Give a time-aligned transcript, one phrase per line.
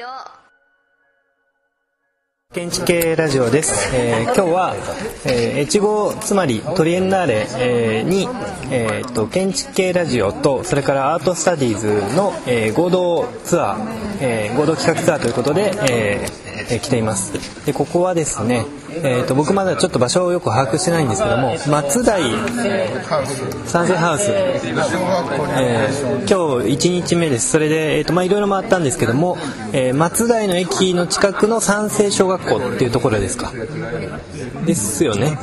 [0.00, 0.08] よ。
[2.52, 4.74] 建築系ラジオです、えー今日は、
[5.24, 8.26] えー、越後つまりトリエンナーレ、えーに、
[8.72, 17.32] えー、と建築系ラジオとそれからアートスタディーズの、えー合同ツアー、えー合同企画ツアーということで、えーえー来ています。
[17.66, 18.66] でここはですね、
[19.02, 22.22] えー、と僕まだちょっと場所をよく把握してないんですけども松台
[23.66, 27.50] サンセハウス、えー今日1日目です。
[27.50, 29.36] それで、えーとまあ、いろいろ回ったんですけども、
[29.72, 33.52] えー松台の駅の近くの三成小学校っていうところですか。
[34.66, 35.38] ですよね。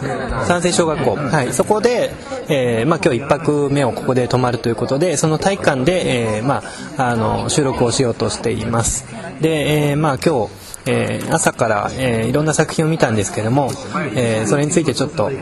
[0.48, 1.16] 三成小学校。
[1.16, 1.54] はい。
[1.54, 2.12] そこで、
[2.50, 6.64] えーまあ、今日1泊目をここで泊まるということでその体育館で、えーま
[6.98, 9.06] あ、あの収録をしようとしています。
[9.42, 13.70] で、えーまあ、今日えー朝から、えーいろんな作品を見たんですけども、
[14.16, 15.36] えーそれについてちょっと、え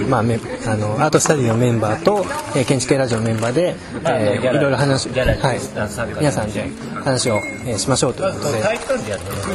[0.00, 5.60] ーまあ、めあのアートスタディのメンバーと、えー建築系ラジオのメンバーで、えーいろいろ話、はい、
[6.20, 6.68] 皆さんで
[7.04, 8.60] 話を、えーしましょうということで。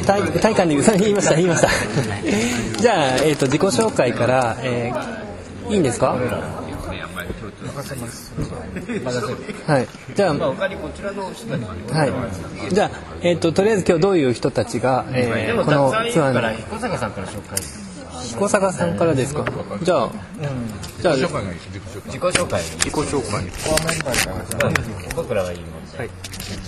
[0.05, 1.69] 体体育館で言いました言いました。
[2.81, 5.25] じゃあ、えー、と自己紹介から、えー
[5.67, 6.15] いいんですか？
[9.67, 16.63] はい、じゃあ、はい、じゃあ、えっ、と、とりあえず今日どういう人たちが、えーこのツアーに。
[16.63, 17.59] 小坂さんから紹介。
[18.25, 19.45] 彦坂さんからですか？
[19.83, 20.09] じゃあ、
[21.01, 21.33] じゃあ、自己紹
[22.47, 23.43] 介自己紹介。
[25.15, 26.09] 僕らはいいもんはい。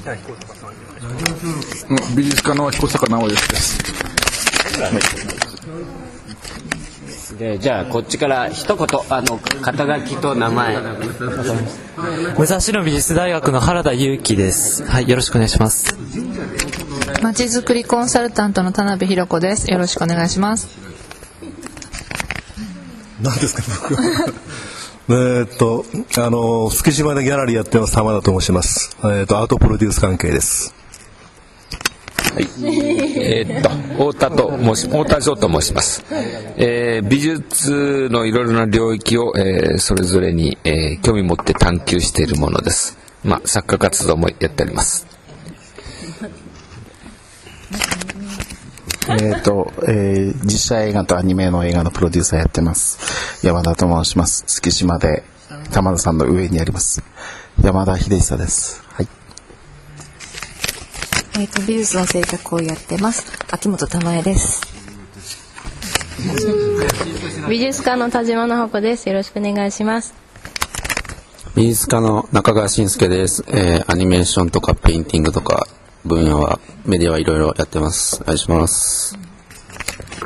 [0.03, 2.15] じゃあ、彦坂さん。
[2.15, 3.79] 美術家の彦坂直之です。
[7.37, 14.83] でじゃあこっちから一言あの肩書きと名前武蔵野美術大学の原田裕樹です。
[14.85, 15.95] はい、よろしくお願いします。
[17.21, 19.71] まちづくりコンサルタントの田辺弘子です。
[19.71, 20.87] よろしくお願いします。
[23.21, 24.33] 何ですか僕は
[25.09, 25.85] えーっと
[26.17, 30.75] あの月島でギャラリーやってます玉田と申しますえーっとアートプロデュース関係です
[32.37, 32.47] はい
[33.19, 33.69] えーっと
[34.11, 36.03] 太田と申し太田城と申します、
[36.57, 45.07] えー美術のいろいろな領域を、えーそれぞれに、えー興味持って探求しているものですまあ作家活動もやっております
[49.09, 53.45] えっ、と、えー実写映画とアニメの映画のプロデューサーやってます。
[53.45, 54.43] 山田と申します。
[54.47, 55.23] 月島で
[55.71, 57.01] 玉田さんの上にあります。
[57.63, 58.86] 山田秀久です。
[61.37, 61.43] はい。
[61.43, 64.61] えっ、と美術の制作をやってます秋元玉江です。
[67.47, 69.07] 美術家の田島直子です。
[69.07, 70.15] よろしくお願いします。
[71.55, 75.67] 美術家の中川慎介です、えーアニメーションとかペインティングとか
[76.05, 78.21] 分野はメディアはいろいろやってます。
[78.23, 79.17] お願いします。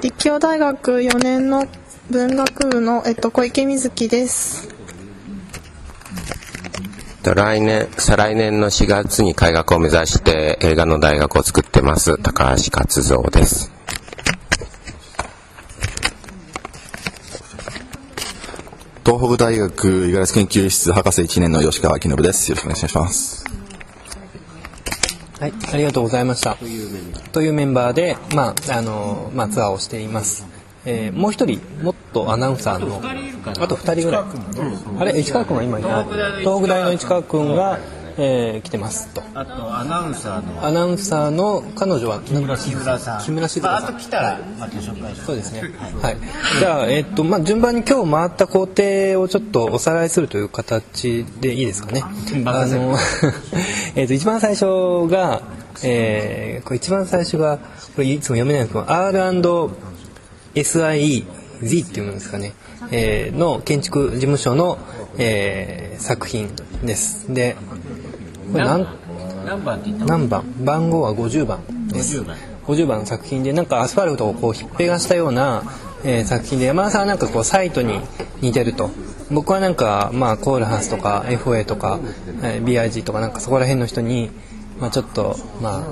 [0.02, 1.68] 立教大学4年の
[2.10, 4.81] 文学部の、えっと、小池瑞希です。
[7.24, 13.72] と来年再来年の4月に開学を目指して映画の大学を作ってます高橋勝三です
[19.04, 22.50] 東北大学五十嵐研究室博士1年の吉川明信です。
[22.52, 23.46] よろしくお願いします。
[25.40, 26.56] はい、ありがとうございました。
[27.32, 30.46] というメンバーで、まあ、あの、まあ、ツアーをしています。
[30.86, 33.02] えーもう一人、もっとアナウンサーの、
[33.46, 34.24] あと二人ぐらい。
[35.00, 36.06] あれ、市川君は今いない
[36.40, 37.80] 東北大の市川君が、
[38.18, 39.24] えー来てますと。
[39.34, 45.62] あとアナウンサーのアナウンサーの彼女は木村木村さん木村静香さんまああと来たらまた紹介しますそうですね。
[46.02, 46.18] はい。
[46.60, 52.04] じゃあ、えっと、まあ、順番に今日回った工程をちょっとおさらいするという形でいいですかね。
[52.46, 52.98] あの、
[53.96, 55.42] えっと、一番最初が、
[55.84, 57.58] えーこれ一番最初が、
[57.96, 58.92] これいつも読めないんですけど、
[60.54, 61.26] R&SIE、
[61.64, 62.54] Z っていうんですかね、
[62.92, 64.78] えーの建築事務所の、
[65.18, 66.50] えー作品
[66.84, 67.32] です。
[67.32, 67.56] で、
[68.52, 68.88] これ何
[69.46, 70.44] 何番って言った何番？
[70.66, 72.22] 番号は50番です。
[72.22, 72.38] 50番。
[72.66, 75.64] 50番の作品でなんかアスファルトをこうひっぺがしたような、
[76.04, 78.00] えー作品で山田さんはなんかこうサイトに
[78.42, 78.90] 似てると。
[79.30, 82.00] 僕はなんかまあコールハウスとか FA とか、
[82.44, 84.30] えー BIG とかなんかそこら辺の人に、
[84.80, 85.84] まあ、ちょっとまあ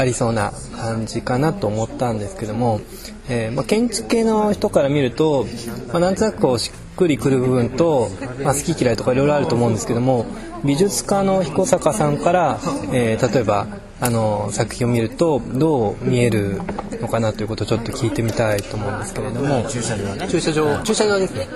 [0.00, 2.80] ありそうな感じかなと思ったんですけども、
[3.28, 5.46] えーまあ、建築系の人から見ると、
[5.88, 8.08] まあ、なんとなくこうしっくりくる部分と、
[8.42, 10.24] まあ、好き嫌いとかいろいろあると思うんですけども
[10.64, 12.60] 美術家の彦坂さんから、
[12.92, 13.66] えー例えば
[14.02, 16.62] あの作品を見るとどう見える
[17.02, 19.68] のかなということをちょっと聞いてみたいと思うんですけれども。
[19.68, 20.26] 駐車場ね。
[20.26, 21.46] 駐車場ですね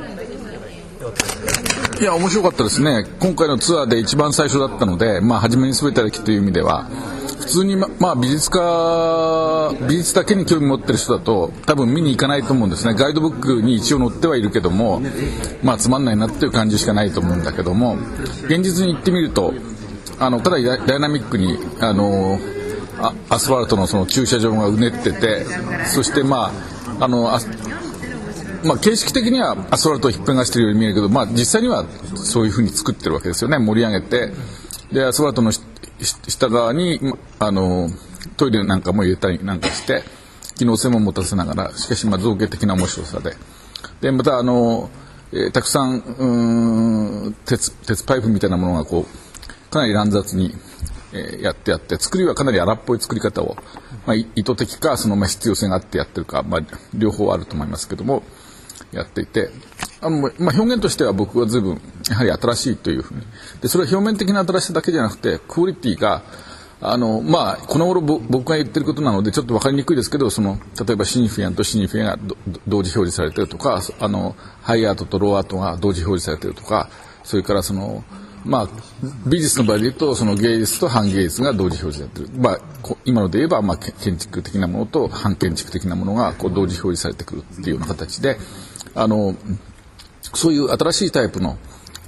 [2.00, 3.04] いや、面白かったですね。
[3.20, 6.84] 今回のツアーで一番最初だったので、まあ、初めに全て歩きという意味では、
[7.40, 12.94] 普通にま、まあ、美術家、美術だけに興味持ってる人だと、多分見に行かないと思うんですね。
[12.94, 15.02] ガイドブックに一応載ってはいるけども、
[15.62, 17.96] まあ、つまんないなっていう感じしかないと思うんだけども、
[18.46, 19.52] 現実に行ってみると、
[20.18, 22.38] あの、かなりダイナミックに、あの、
[23.28, 25.44] アスファルトのその駐車場がうねってて
[25.84, 26.52] そしてま
[27.00, 27.34] ああの
[28.64, 31.84] まあ、形式的にはアスファルトをひっぺがしているように見えるけど、まあ、実際には
[32.16, 33.58] そういうふうに作ってるわけですよね。
[33.58, 34.32] 盛り上げて。
[34.92, 37.00] でアスファルトの下側に
[37.38, 37.88] あの
[38.36, 40.02] トイレなんかも入れたりなんかして
[40.56, 43.36] 機能性も持たせながらしかしまあ造形的な面白さで。
[44.00, 44.90] でまたあの、
[45.32, 50.54] えーたくさんうん鉄鉄パイプみたいなものがこうかなり乱雑に、
[51.12, 53.56] えやってやって作りはかなり荒っぽい作り方を、
[54.06, 56.60] まあ、意図的かそのまあ必要性があってやってるか、まあ、
[56.94, 58.22] 両方あると思いますけども。
[58.94, 59.50] やっていて
[60.00, 61.80] あまあ、表現としては僕は随分
[62.10, 63.22] やはり新しいというふうに。
[63.62, 66.22] でそれは表面的な新しさだけじゃなくてクオリティが
[66.86, 72.34] あのまあ、この頃僕が言ってることなのでちょっと分かりにくいですけどその例えばシニフィアンとシニフィアンが
[72.68, 76.90] 同時表示されてるとかあのハイアートとローアートが同時表示されてるとか
[77.22, 78.04] それからその、
[78.44, 78.68] まあ、
[79.26, 82.58] 美術の場合で言うとその芸術と反芸術が同時表示されてる、まあ、
[83.06, 88.36] 今ので言えば、まあ、建築的なものと反建築的なものがこう同時表示されてくるっていうような形で
[88.94, 89.34] あの
[90.34, 91.56] そういう新しいタイプの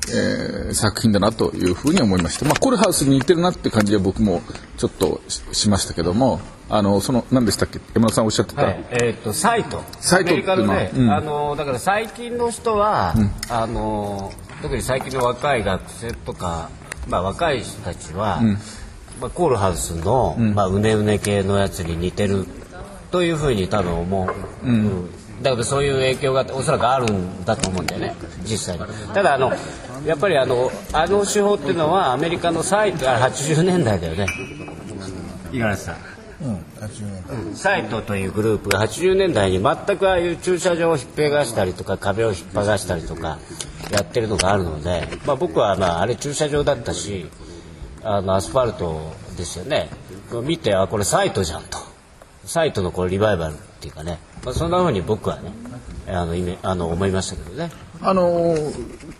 [0.09, 4.43] えー作品だなというふうに思いました、まあ、コルハウスに似てるなって感じは僕も
[4.77, 7.81] ちょっとししましたけどもあのその何でしたっけ？
[7.95, 9.83] 山田さんおっしゃってた、はい、えっ、とサイト。
[10.01, 11.11] サイトっていうのはアメリカのね、うん。
[11.13, 13.15] あのだから最近の人は、
[13.49, 14.33] あの
[14.63, 16.71] 特に最近の若い学生とか、
[17.09, 18.53] まあ若い人たちは、うん。
[19.21, 20.55] まあコールハウスの、うん。
[20.57, 22.47] まあうねうね系のやつに似てる
[23.13, 24.67] というふうに多分思う。
[24.67, 25.11] うん
[25.43, 28.15] だけどそういう影響がおそらくあるんだと思うんだよね。
[28.45, 28.85] 実際に。
[29.13, 29.53] ただあの
[30.05, 34.27] やっぱりあのあの手法っていうのはアメリカのサイトあ80年代だよね。
[35.53, 35.97] 五十嵐さん。
[36.39, 36.55] うん、
[36.85, 43.39] 80年サイトというグループが80年代に全くああいう駐車場をひっぺがしたりとか壁をひっぱがしたりとか
[43.91, 47.27] やってるのがあるので、まあ、僕はまああれ駐車場だったし
[48.03, 49.89] あのアスファルトですよね。
[50.45, 51.79] 見てあこれサイトじゃんと。
[52.45, 55.53] サイトのこれリバイバルっていうかね、まあ、そんなふうに僕はね
[56.09, 57.71] あのあの思いましたけどね。
[58.01, 58.55] あの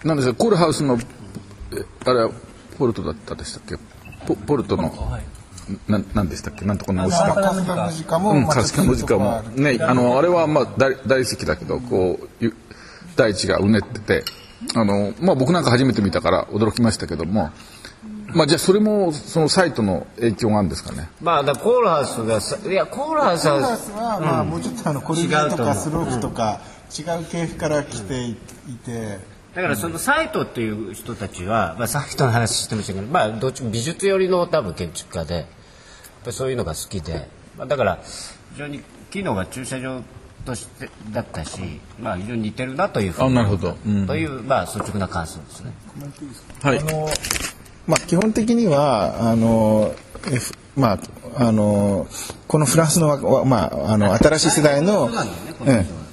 [0.05, 0.99] なんですかコールハウスの
[1.73, 2.31] えあれは
[2.79, 3.77] ポルトだったでしたっけ？
[4.27, 4.93] ポポルトの、
[5.89, 6.65] ななんでしたっけ？
[6.65, 7.65] なんとか直したカス
[8.75, 9.43] カムジカも。
[9.55, 12.55] ねあのあれはまあ大大好きだけどこうゆ
[13.17, 14.25] 大地がうねってて。
[14.75, 17.51] あのまあ僕なんか初めて見たから驚きましたけども
[18.37, 21.09] まあじゃあそれもそのサイトの影響があるんですかね？
[21.23, 26.61] まあだコールハウスがさいやコールハウスはまあ、もうちょっとあのコルビと違うと思うかスロープとか、
[26.97, 28.35] 違う系譜から来てい
[28.85, 29.19] て、
[29.55, 35.45] だからそのサイトっていう人たちは、まあ、サイトの話してましたけど、まあ、どっちも美術寄りの多分建築家でやっ
[36.25, 37.99] ぱりそういうのが好きで、まあ、だから
[38.53, 40.03] 非常に機能が駐車場
[40.45, 43.77] としてだったし、まあ、非常に似てるなというふうにあなるほど。
[43.87, 44.07] うん。
[44.07, 45.73] という、まあ、率直な感想ですね。
[46.63, 46.79] はい。
[46.79, 47.09] あの
[47.87, 49.95] まあ、基本的にはあの、
[50.31, 50.99] F まあ、
[51.37, 52.07] あの
[52.47, 55.11] このフランスのわ、まあ、あの新しい世代の、うん、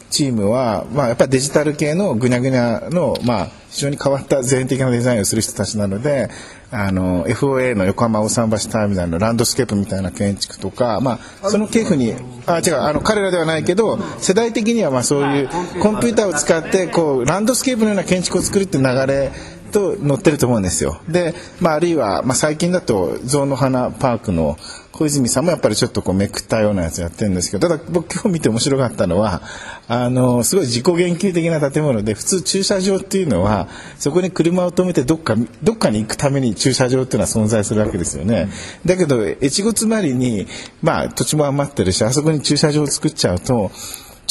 [0.09, 6.29] チームは、まあ、やっぱりデジタル系のぐにゃぐにゃの、まあ、非常に変わった前衛的なデザインをする人たちなので
[6.71, 12.13] あの FOA の横浜大桟橋ターミナルのランドスケープみたいな建築とか、まあ、その系譜に
[12.45, 15.49] あ違うあの彼らではないけど世代的にはまあそういう
[15.81, 19.31] コンピューターを使ってこうランドスケープのような建築を作るっていう流れ
[19.73, 21.01] と乗ってると思うんですよ。
[21.09, 24.57] で、まあ、あるいは、まあ、最近だと象の花パークの
[24.93, 29.41] 小泉さんもやっぱりちょっとこうめくったようなやつやってるんですけどただ僕今日見て面白かったのは
[29.87, 38.49] あのすごい自己言及的な建物で普通駐車場っていうのはそこに車を止めてどっかどっかに行くために駐車場っていうのは存在するわけですよね。
[38.85, 40.45] だけど越後詰まりに、
[40.83, 43.71] まあ、土地も余ってるしあそこに駐車場を作っちゃうと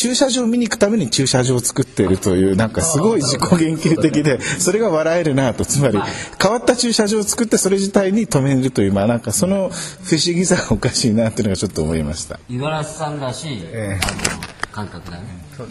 [0.02, 5.98] 駐車場を見に行くために駐車場を作っているというなんかすごい自己言及的でそれが笑えるなとつまり
[6.42, 9.70] 変わった駐車場を作ってそれ自体に止めるというまあなんかその
[10.02, 12.40] 不思議さがおかしいなというのがちょっと思いました。
[12.50, 14.00] 五十嵐さんらしい、あの
[14.72, 15.24] 感覚だね。
[15.56, 15.62] じ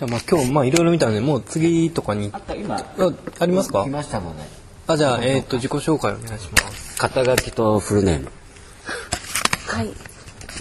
[0.00, 2.84] ゃあまあ今日まあいろいろ見たのでもう次とかにあった今あ
[3.40, 3.84] ありますか？
[3.84, 4.48] 来ましたもんね。
[4.86, 8.30] あじゃあえっ、と自己紹介お願いします肩書きとフルネーム。
[9.66, 10.13] はい。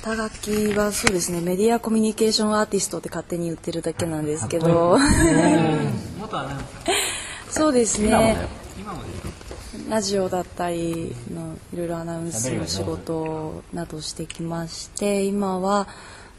[0.03, 4.98] 肩書きはそうですね、メディアコミュニケーションアーティストって勝手に言ってるだけなんですけど、
[7.50, 8.36] そうですね、
[9.88, 15.88] ラジオだったりのいろいろアナウンスの仕事などしてきまして、今は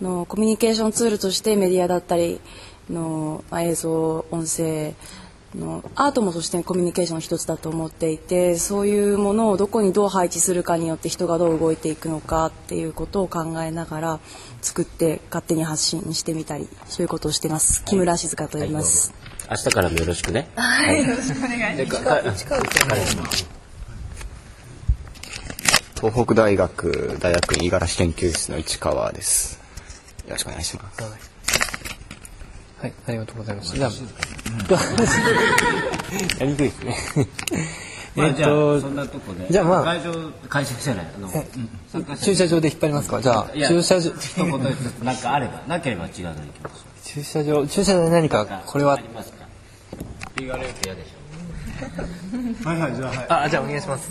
[0.02, 2.42] あのコミュニケーションツールとしてメディアだったり
[2.90, 4.92] のまあ映像、音声、
[5.54, 14.20] のアートもそしてコミュニケーションの一つだと思っていてそういうものをどこにどう配置するかによって人がどう動いていくのかっていうことを考えながら
[14.62, 17.84] 作って勝手に発信してみたりそういうことをしてます。
[17.84, 19.14] 木村静香と言います、
[19.50, 20.48] 明日からもよろしくね。
[20.56, 21.06] はい。
[21.06, 23.46] よろしくお願いします。
[25.96, 29.60] 東北大学大学院五十嵐研究室の市川です。
[30.26, 31.33] よろしくお願いします。
[32.84, 33.74] はい、ありがとうございます。
[33.74, 33.90] じゃあ、
[36.38, 36.96] やりにくいですね。
[38.14, 38.50] まあえっとじゃあ
[38.80, 40.12] そんなとこでじゃあまあ会場
[40.48, 43.20] 会場じゃないあの駐車場で引っ張りますか？
[43.22, 48.94] じゃあ駐車場一言ずつなんかあればなければ違うのに行きましょ駐車場駐車場で何かこれは？
[48.94, 49.46] うありますか？
[50.36, 52.68] 言われると嫌でしょ。
[52.68, 53.26] はいはいじゃあはい。
[53.46, 54.10] あじゃあお願いします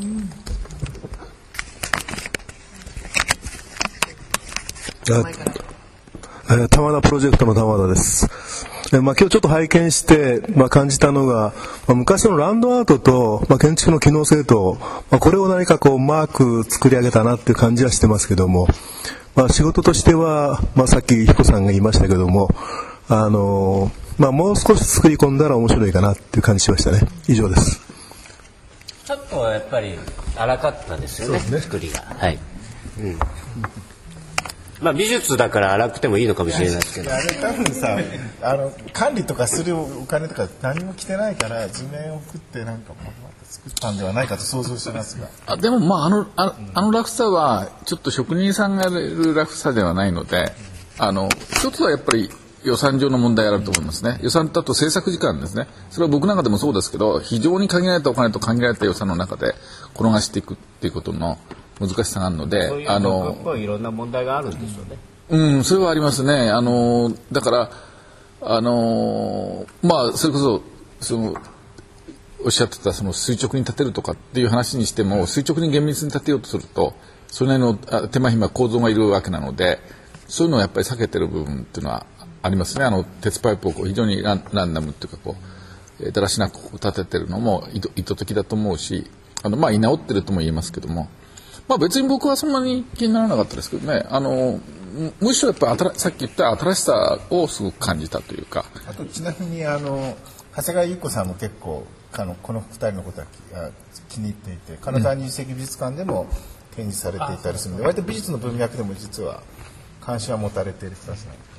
[6.54, 8.30] えー玉田プロジェクトの玉田です。
[8.94, 11.52] えーまあ、今日ちょっと拝見して、まあ、感じたのが、
[11.88, 14.78] まあ、昔のランドアートと、まあ、建築の機能性と、
[15.10, 18.68] まあ、これを何かこうマーク作り上げたなっていう感じはしてますけども、
[19.36, 22.50] まあ、仕事としては、まあ、さっき彦さんが言いましたけども、
[23.10, 27.00] あのーまあ、もう少し作り込んだら面白いかなっていう感じしましたね。
[27.28, 27.82] 以上です。
[29.06, 29.96] ちょっとやっぱり
[30.38, 32.38] 荒かったですよね作りがはい、
[33.00, 33.20] うん、
[34.84, 37.14] まあ美術だから荒くてもいいのかもしれないですけど。
[37.14, 37.98] あれ多分さ
[38.42, 45.28] あの管理とかするお金とか何も来てないから図面を送ってなんかまあ作ったんではないかと想像してますが。
[45.48, 50.52] あでもまああのああの落差はちょっと職人さんがやる落差ではないので
[50.98, 52.30] あの一つはやっぱり
[52.64, 54.20] 予算上の問題があると思いますね。
[54.22, 55.68] 予算とあと制作時間ですね。
[55.90, 59.54] それは僕なんかでもそうですけど非常に限られたお金と限られた予算の中で
[59.96, 61.38] 転がしていくっていうことの
[61.80, 64.98] 難しさがあるのでそういうあのいろんな問題があるんでしょうね
[65.30, 66.52] うん、それはありますね。
[66.52, 67.72] あの、だから、
[68.42, 70.62] あの、まあ、それこそ、
[71.00, 71.36] その、
[72.46, 76.94] おっしゃってたその垂直に立てるとかっていう話にしても、垂直に厳密に立てようとすると、
[77.28, 79.80] それなりのあ手間暇構造がいるわけなので、
[80.28, 82.06] そういうのをやっぱり避けてる部分っていうのは
[82.42, 82.84] ありますね。
[82.84, 85.38] あの、鉄パイプをこう非常にランランダムっていうかこ
[86.00, 89.10] う、えーだらしなく立ててるのも意図意図的だと思うし、
[89.42, 91.08] あの、まあ、居直ってるとも言えますけども、
[91.68, 94.06] まあ別に僕はそんなに気にならなかったですけどね。
[94.10, 94.60] あの、
[94.94, 98.66] むむしろやっぱ新さっき言った新しさをすごく感じたというか。
[98.88, 100.16] あとちなみにあの
[100.56, 103.28] 長谷川優子さんも結構あのこの二人のことは
[104.10, 106.28] 気に入っていて金沢二次世紀美術館でも
[106.76, 109.42] 展示されていたりするので割と美術の文脈でも実は
[110.00, 111.54] 関心は持たれている人たちなんです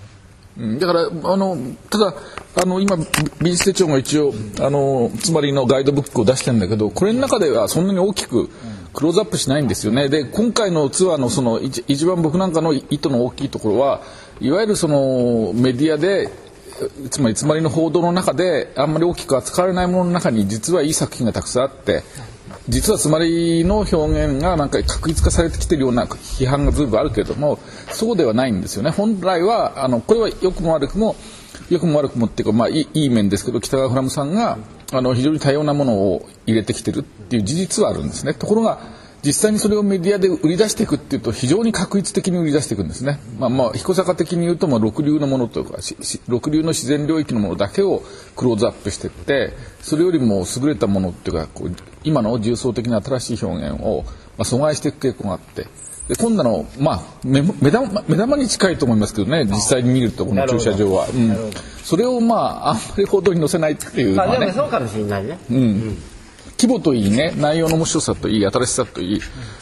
[0.56, 1.56] うんだから、あの、
[1.90, 2.14] ただ、
[2.62, 2.96] あの、今、
[3.42, 8.49] 美術手帳が一応、あの、つまりのガイドブックを出してるんだけど、これの中ではそんなに大きく
[8.94, 10.08] クローズアップしないんですよね。
[10.08, 14.02] で、今回のツアーのその、一番僕なんかの意図の大きいところは、
[14.40, 16.30] いわゆるその、メディアで、
[17.10, 22.02] つまり、つまりの報道の中で、あんまり大きく扱われないものの中に、実はいい作品がたくさんあって、
[22.68, 27.58] 実はつまりの表現がなんか確立化されてきてるような批判が随分あるけれども
[27.90, 31.14] そうではないんですよね本来はあのこれは良くも悪くも
[31.68, 34.58] 良くも悪くもっていうか、まあ、いいいい面ですけど北川フラムさんが
[34.92, 38.34] あの非常に多様なものを入れてきてるっていう事実はあるんですね。
[38.34, 38.78] ところが
[39.24, 43.18] 実際にそれをメディアで売り出していくっていうと非常に確率的に売り出していくんですね。
[43.38, 45.78] まあまあ彦坂的に言うとまあ六流のものというか
[46.28, 48.02] 六流の自然領域のものだけを
[48.36, 51.72] クローズアップしていってそれよりも優れたものっていうかこう
[52.04, 54.10] 今の重層的な新しい表現をま
[54.40, 55.66] あ阻害していく傾向があって。
[56.08, 61.50] で今度の、まあ、目目玉目玉に近いと思いますけどね実際に見るとこの駐車場は、うん、
[61.82, 64.40] それをまああんまり報道に載せないっていうのあはね。
[64.40, 65.38] でもそうかもしれないね。
[65.50, 65.96] うん、
[66.64, 69.21] 規模といいね内容の面白さといい新しさといい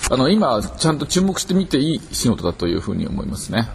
[0.08, 3.68] あの今ちゃんと注目してみていい仕事だというふうに思いますね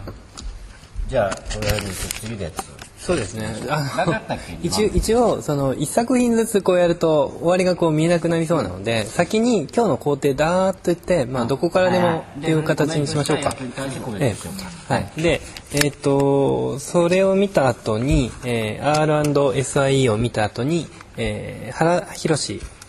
[1.08, 3.46] じゃあとりあえず次のやつそうですね。
[3.70, 4.58] あなかったっけ？
[4.66, 13.56] 一応、一応、その、一作品ずつこうやると、終わりがこう見えなくなりそうなので、先に今日の工程だーっと言って、まあ、どこからでもっていう形にしましょうか。
[14.18, 15.22] ええはい。
[15.22, 15.40] で、
[15.72, 22.36] えっ、と、それを見た後に、えー、R&SIE を見た後に、えー、原博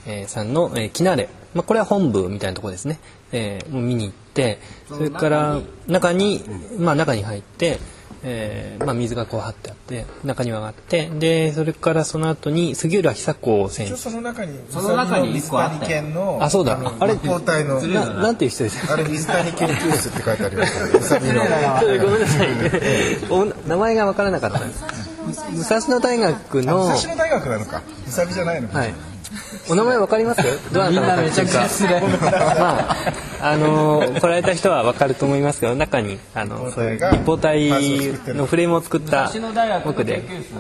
[0.10, 1.30] えーさんの、えー、キナーレ。
[1.54, 3.00] まあ、これは本部みたいなところですね。
[3.32, 6.44] えー、もう見に行って、それから、中に、
[6.78, 7.80] まあ、中に入って、
[8.24, 13.96] えーまあ、水がこう張ってあって中には上がってでそれからその後に杉浦久子選手。
[13.96, 16.78] その中にその中に水谷県のあそうだ。
[16.78, 17.82] のあれ立方体の。
[17.82, 18.86] ななんていう人です？
[18.86, 21.34] かあれ水谷研究室って書いてありますけど うさぎの
[22.04, 22.48] ごめんなさい。
[23.32, 24.60] お名前が分からなかった。
[24.60, 24.84] です
[25.54, 27.82] 武蔵野大学の武蔵野大学なのか。
[28.08, 28.94] うさぎじゃないのかはい
[29.70, 30.42] お名前わかります？
[30.74, 32.32] どなたのかっていうか。
[32.60, 32.96] まあ
[33.42, 37.70] あの来られた人はわかると思いますけど中にあのそういう立方体
[38.34, 40.54] のフレームを作った武蔵野大学の奥で研究室。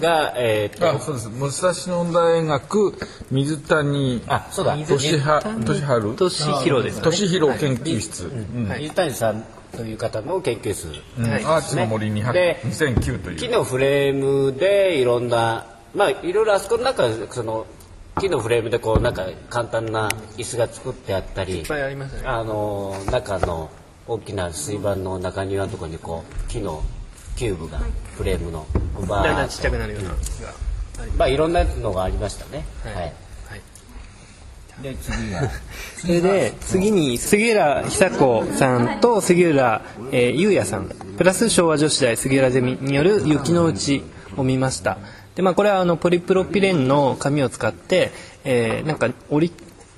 [0.00, 1.28] がえーっとあそうです。
[1.28, 2.94] 武蔵野大学
[3.30, 4.76] 水谷あそうだ。
[4.76, 7.16] 俊は俊春俊弘ですかね。
[7.16, 8.68] 俊弘研究室、うん。
[8.80, 9.44] 水谷さん
[9.76, 11.42] という方の研究室うんですね。
[11.46, 13.36] アーチの森に入で2009という。
[13.36, 17.66] 木のフレームでいろんなまあいろいろあそこの中その
[18.20, 22.22] 木のフレームでこうなんか簡単な椅子が作ってあったりいっぱいありますね。
[22.26, 23.70] あの中の
[24.06, 26.82] 大きな水盤の中庭のところにこう木の
[27.36, 27.78] キューブが
[28.16, 28.66] フレームの
[29.08, 30.20] バーだんだんちっちゃくなるようなのが
[31.16, 32.64] まあいろんなのがありましたね。
[32.84, 33.12] はい、
[34.82, 35.50] で次は。
[35.96, 40.90] それで次に杉浦久子さんと杉浦、えー、優也さん。
[41.16, 44.02] プラス昭和女子大杉浦ゼミによる雪のうち
[44.36, 44.98] を見ました
[45.34, 48.10] で、まあ、これはあのポリプロピレンの紙を使って、
[48.44, 49.54] えーなんか折り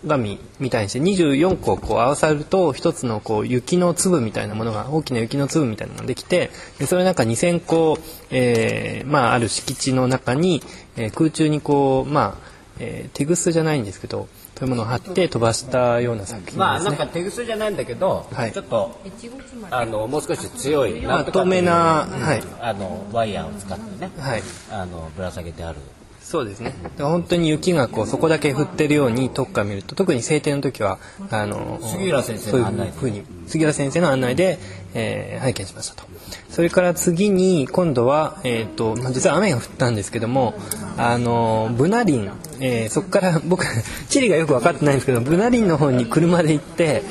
[0.07, 7.99] 紙みたいにして24個こう合わさると1つのこう雪の粒みたいなものが大きな雪の粒みたいなのができてでそれなんか2000個、
[8.31, 10.63] えーまあ、ある敷地の中に、
[10.97, 16.59] えー空中にこう、まあえー、テグスじゃないんですけどそういうものを貼って飛ばしたような作品ですね。
[16.59, 19.01] まあなんか手ぐすじゃないんだけど、ちょっと
[19.71, 21.73] あのもう少し強いまとかっていう透明な
[22.09, 22.43] はい。
[22.61, 24.43] あのワイヤーを使ってね、はい。
[24.71, 25.79] あのぶら下げてある。
[26.21, 26.73] そうですね。
[26.99, 30.99] 本当に雪がこうそこだけ降ってるように遠くから見ると特に晴天の時は
[31.31, 32.93] あの杉浦先生の案内で。
[32.99, 34.59] そういうふうに杉浦先生の案内で、
[34.95, 36.05] えー拝見しましたと。
[36.51, 40.55] それから次に今度はえっ、とまあ実は雨が降ったんですけども
[40.97, 43.65] あのブナ林、えーそこから 僕
[44.09, 47.03] 地理がよく分かってないんですけどブナ林の方に車で行って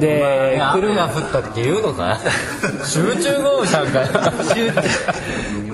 [0.00, 2.18] で雨が降ったって言うのか？
[2.86, 4.00] 集中豪雨さんか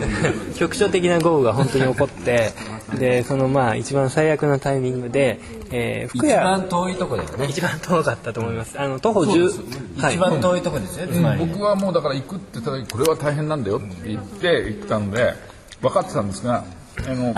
[0.56, 2.52] 局所的な豪雨が本当に起こって
[2.98, 5.40] でそのまあ一番最悪なタイミングで、
[5.70, 7.46] えー福一屋番遠いとこだよね。
[7.48, 8.80] 一番遠かったと思います。
[8.80, 10.14] あの徒歩そうです10はい。
[10.14, 11.44] 一番遠いとこですよねつまり。
[11.44, 15.34] 僕はもうだから行くって言った時これは大変なんだよって言って行ったんで
[15.82, 16.64] 分かってたんですが
[17.06, 17.34] あの、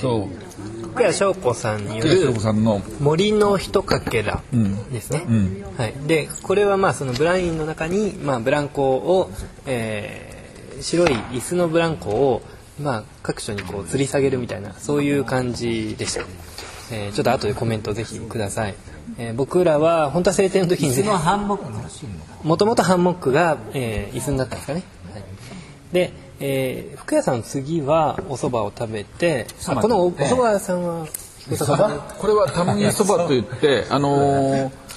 [0.00, 0.48] そう。
[0.82, 2.34] 福谷翔子さんによる
[3.00, 4.42] 森の一かけら
[4.90, 5.64] ですね、うん。
[5.76, 9.30] はい、でこれはまあそのブラインの中に、まあ、ブランコを、
[9.66, 10.27] えー
[10.82, 12.42] 白い椅子のブランコを、
[12.80, 16.22] まあ、各所にこう吊り下げるみたいなそういう感じでした、
[16.92, 18.74] えーちょっと後でコメントぜひください、
[19.18, 21.80] えー僕らは本当は晴天の時にそのハンモックの
[22.44, 25.22] もともとハンモックが、えー椅子になったんですかね、はい。
[25.92, 31.06] で、えー福屋さん次はお蕎麦を食べてあこのおお蕎麦屋さんは
[31.56, 34.87] そばこれはたむぎそばといってあのー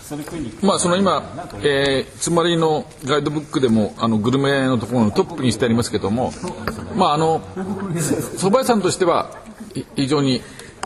[0.61, 1.23] まあその今、
[1.63, 6.31] えー、つまりのガイドブックでもあのグルメのところのトップにしてありますけども
[6.95, 9.31] まああの蕎麦屋さんとしては
[9.95, 10.41] 非常に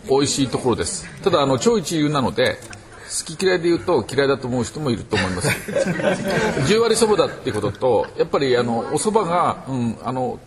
[0.10, 1.08] 美味しいところです。
[1.24, 2.58] ただあの超一流なので
[3.06, 5.50] 好き嫌いで言うと嫌いだと思う人もいると思います。
[5.50, 10.40] 10割そばだっていうこととやっぱりあのお蕎麦が、うん、あの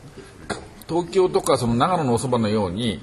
[0.89, 3.01] 東京とかその長野のお蕎麦のように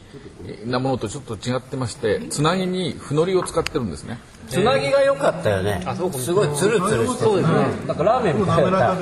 [0.65, 4.19] なものとちょっと違ってましてつなぎにふのりを使ってるんですね。
[4.47, 5.83] つなぎが良かったよね。
[6.13, 7.57] すごいツルツルしてそうですね。
[7.87, 8.95] なんかラーメンみたいな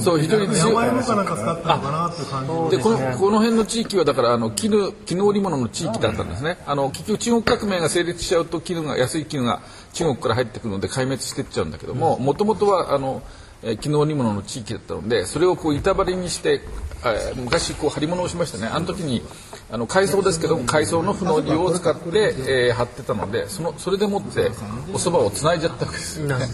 [0.00, 0.74] そう非常に強い。
[0.74, 6.58] 山芋かなんか使ったのかなって感じでこのこの辺の地域はだからあの絹絹織物の地域だったんですね。
[6.66, 9.62] あの結局中国革命が成立しちゃうと絹が安い絹が
[9.92, 13.22] 中国から入ってくるので壊滅していっちゃうんだけどももともとはあの
[13.62, 16.60] えー絹織物の地域だったのでそれをこう板張りにして、
[17.04, 19.22] えー昔こう張り物をしましたねあの時に
[19.70, 22.34] あの海藻ですけども海藻のふのりを使って、
[22.68, 24.48] えー張ってたのでそのそれでもって
[24.92, 26.26] お蕎麦をつないじゃったわけですよ。
[26.26, 26.46] ね。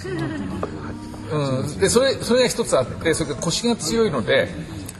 [1.32, 4.48] うん、でそれそれが一つあってそれから腰が強いので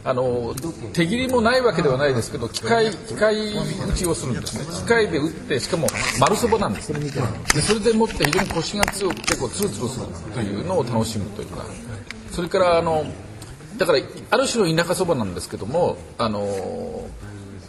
[0.03, 0.55] あの
[0.93, 4.65] 手切りもないわけではないですけど機械機械打ちをするんですね。
[4.73, 5.89] 機械で打ってしかも
[6.21, 11.65] 丸そばなんですでそれでもって非常に腰が強くてこうツルツルするというのを楽しむというか
[12.37, 13.07] それからあの
[13.79, 13.99] だから
[14.31, 17.09] ある種の田舎そばなんですけどもあの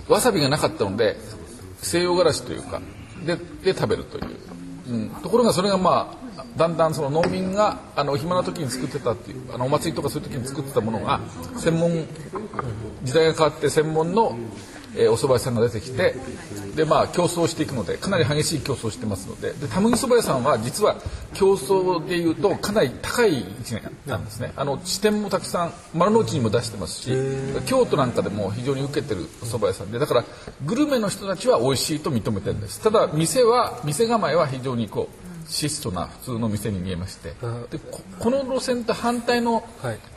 [0.09, 1.15] わさびがなかったので
[1.77, 2.81] 西洋がらしというか
[3.25, 4.35] でで食べるという、
[4.89, 6.26] うん、ところがそれがまあ
[6.57, 11.19] だんだんその農民があの暇な時に作ってたっていうあのお祭りとかそういう時に作ってたものが
[11.57, 11.91] 専門
[13.03, 14.35] 時代が変わって専門の、
[14.95, 16.15] えーお蕎麦屋さんが出てきて
[16.75, 20.95] でまあ競争していくのでかなり激しい競争をしてますのででたむぎ蕎麦屋さんは実は
[21.35, 23.75] 競争でいうとかなり高い位置
[24.07, 24.53] なんですね。
[24.55, 27.11] あの支店もたくさん丸の内にも出してますし
[27.67, 30.23] 京都なんかでも非常に受けてるお蕎麦屋さんでだから
[30.65, 32.81] グルメの人たちは美味しいと認めてるんです。
[32.81, 37.29] ただ店は店構えは非常にこう質素な普通の店に見えまして
[37.69, 39.63] でここの路線と反対の、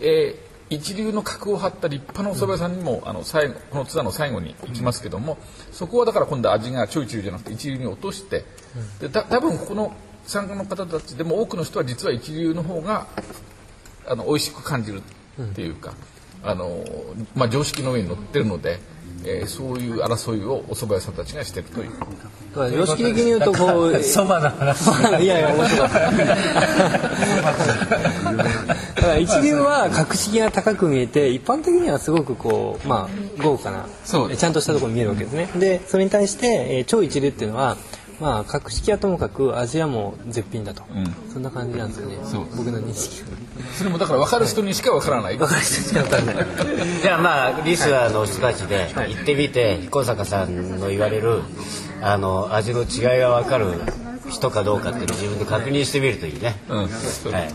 [0.00, 5.36] えー一流の格を張った立派なお蕎麦屋さんにもあの最後このツアーの最後に行きますけども
[5.72, 8.44] そこはだから今度味がちょい一流じゃなくて一流に落として
[9.00, 9.92] でた多分ここの
[10.24, 13.08] 参加の方たちでも多くの人は実は一流の方が
[14.06, 15.02] あの美味しく感じる
[15.42, 15.94] っていうか、
[16.42, 16.84] あの
[17.34, 18.78] まあ、常識の上に乗ってるので
[19.24, 21.90] えーそういう争いをお蕎麦屋さんたちがしているという。
[21.90, 21.96] だ
[22.56, 25.22] から常識的に言うとこう そばの話。
[25.22, 26.00] いやいや面白かった。
[28.40, 28.44] だ
[29.02, 35.48] から一流は格式が高く見えて一般的にはすごくこうまあ豪華なそうえちゃんとしたところに見えるわけですね。
[35.56, 37.76] でそれに対して、えー超一流っていうのは
[38.20, 40.83] まあ格式はともかく味はもう絶品だと、
[41.33, 42.16] そんな感じなんですよね。
[42.56, 43.22] 僕の認識
[43.76, 45.38] それもだから分かる人にしか分からない。
[45.38, 46.46] 分かる人しか分からない。
[47.02, 51.40] じゃあまあリスナーの人たちで行ってみて彦坂さんの言われる
[52.02, 53.72] あの味の違いが分かる
[54.28, 56.61] 人かどうかっていうのを自分で確認してみるといいね。
[57.33, 57.52] はい。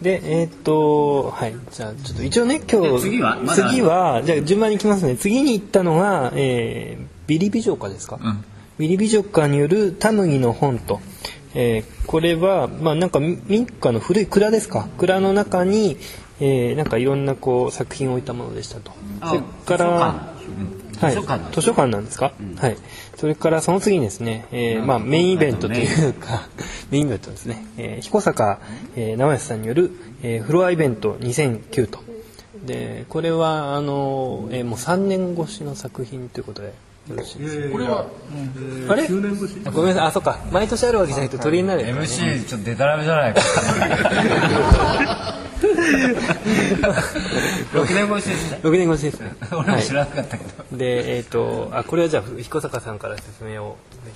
[0.00, 1.56] でえーっとはい。
[1.72, 5.16] じゃあちょっと一応ね今日で次はまだ次はじゃあ順番にいきますね。
[5.16, 8.18] 次に行ったのが、えービリビジョカですか、
[8.78, 11.00] ビリビジョカによるタムギの本と、
[11.54, 14.88] えーこれはまあなんかみ民家の古い蔵ですか？
[14.98, 15.96] 蔵の中に、
[16.40, 18.92] えーなんかいろんなこう作品を置いたものでしたと。
[19.20, 20.34] あそれから
[21.00, 22.76] はい、図書館図書館なんですか、はい。
[23.16, 26.46] それからその次にですね、えーまあ、メインイベントというか
[26.92, 28.60] メインイベントですね、えー彦坂、
[28.94, 29.90] えー直康さんによる、
[30.22, 31.98] えーフロアイベント2009と。
[32.66, 36.72] でこれはあの、えーもう3年越しの作品ということで
[37.06, 38.06] これは
[38.88, 39.06] あれ？
[39.08, 39.14] ご
[39.82, 40.06] めんなさい。
[40.06, 40.38] あそっか。
[40.50, 41.82] 毎年あるわけじゃなくて取りになる。
[41.82, 43.40] MC ちょっとデタラメじゃないか。
[47.72, 49.34] 6年越しですね6年越しですね。
[49.52, 50.76] 俺も知らなかったけど、はい。
[50.76, 53.76] でえっ、とあこれはじゃあ彦坂さんから説明を。
[54.04, 54.10] ぜ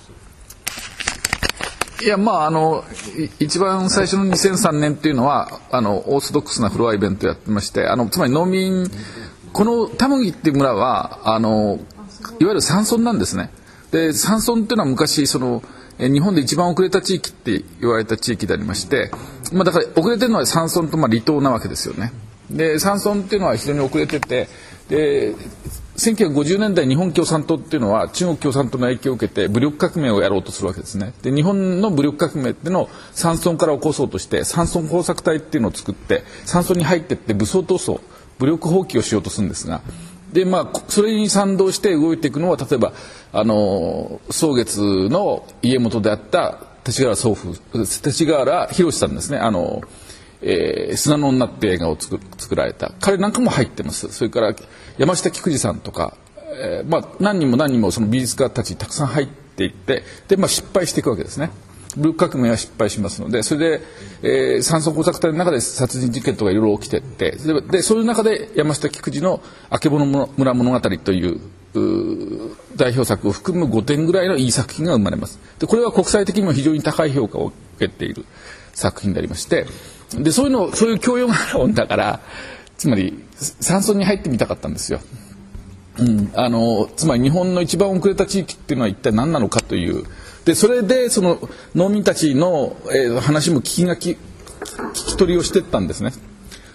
[1.99, 2.07] ひ。
[2.07, 2.85] いやまああの
[3.19, 8.89] い一番最初の2003年っていうのはあのオーソドックスなフロアイベントやってましてあのつまり農民
[9.53, 11.81] このタムギっていう村はあの
[12.41, 13.51] いわゆる山村なんですね。
[13.91, 15.63] で山村っていうのは昔その
[15.99, 19.11] 日本で一番遅れた地域って言われた地域でありまして、
[19.53, 22.13] まあ、だから遅れてるのは山村とまあ離島なわけですよね。
[22.51, 24.49] で山村っていうのは非常に遅れてて
[24.89, 25.35] で
[25.97, 31.13] 1950年代日本共産党っていうのは中国共産党の影響を受けて武力革命をやろうとするわけですね。
[31.23, 38.01] で日本の武力革命っていうのを山村から起こそうとして山村工作隊っていうのを作って山村に入ってって武装闘争
[38.39, 39.83] 武力放棄をしようとするんですが
[40.33, 42.93] でまあそれに賛同して動いていくのは例えば
[43.33, 49.39] あの宗月の家元であった勅使河原祖父勅使河原宏さんですね。
[49.39, 49.83] あの
[50.41, 52.93] えー砂の女って映画を作作られた。
[53.01, 54.09] 彼なんかも入ってます。
[54.13, 54.55] それから
[54.97, 56.17] 山下菊次さんとか、
[56.61, 61.51] えーまあ、何人も何人もその美術家たちたくさん入っていってで、まあ、失敗していくわけですね。
[61.99, 63.85] 武力革命は失敗しますのでそれで、
[64.23, 67.37] えー、山村工作隊の中で殺人事件とかいろいろ起きてって
[67.71, 71.41] でそういう中で山下菊次の「あけぼの村物語」という
[72.77, 78.25] 代表作を含む5点ぐらいのいい作品が生まれますでこれは国際的にも非常に高い評価を受けている
[78.73, 79.67] 作品でありまして
[80.17, 82.21] でそういうのそういう教養があるもんだから
[82.79, 83.23] つまり
[83.61, 85.01] 山村に入ってみたかったんですよ。
[85.99, 90.05] うん、あのつまり日本の一番遅れた地域っていうのは一体何なのかという
[90.49, 94.17] でそれでその農民たちの、えー話も聞きがき聞
[94.95, 96.11] き取りをしていったんですね。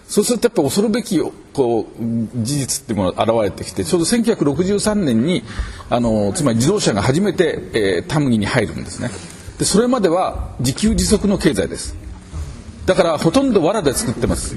[0.07, 1.19] そうするとやっぱ恐るべき
[1.53, 2.03] こう
[2.43, 5.41] 事実っていうものが現れてきてちょうど1963年に
[5.89, 9.09] あのつまり自動車が初めて、えー、タムギに入るんですね。
[9.57, 11.95] でそれまでは自給自足の経済です。
[12.85, 14.55] だからほとんど藁で作ってます、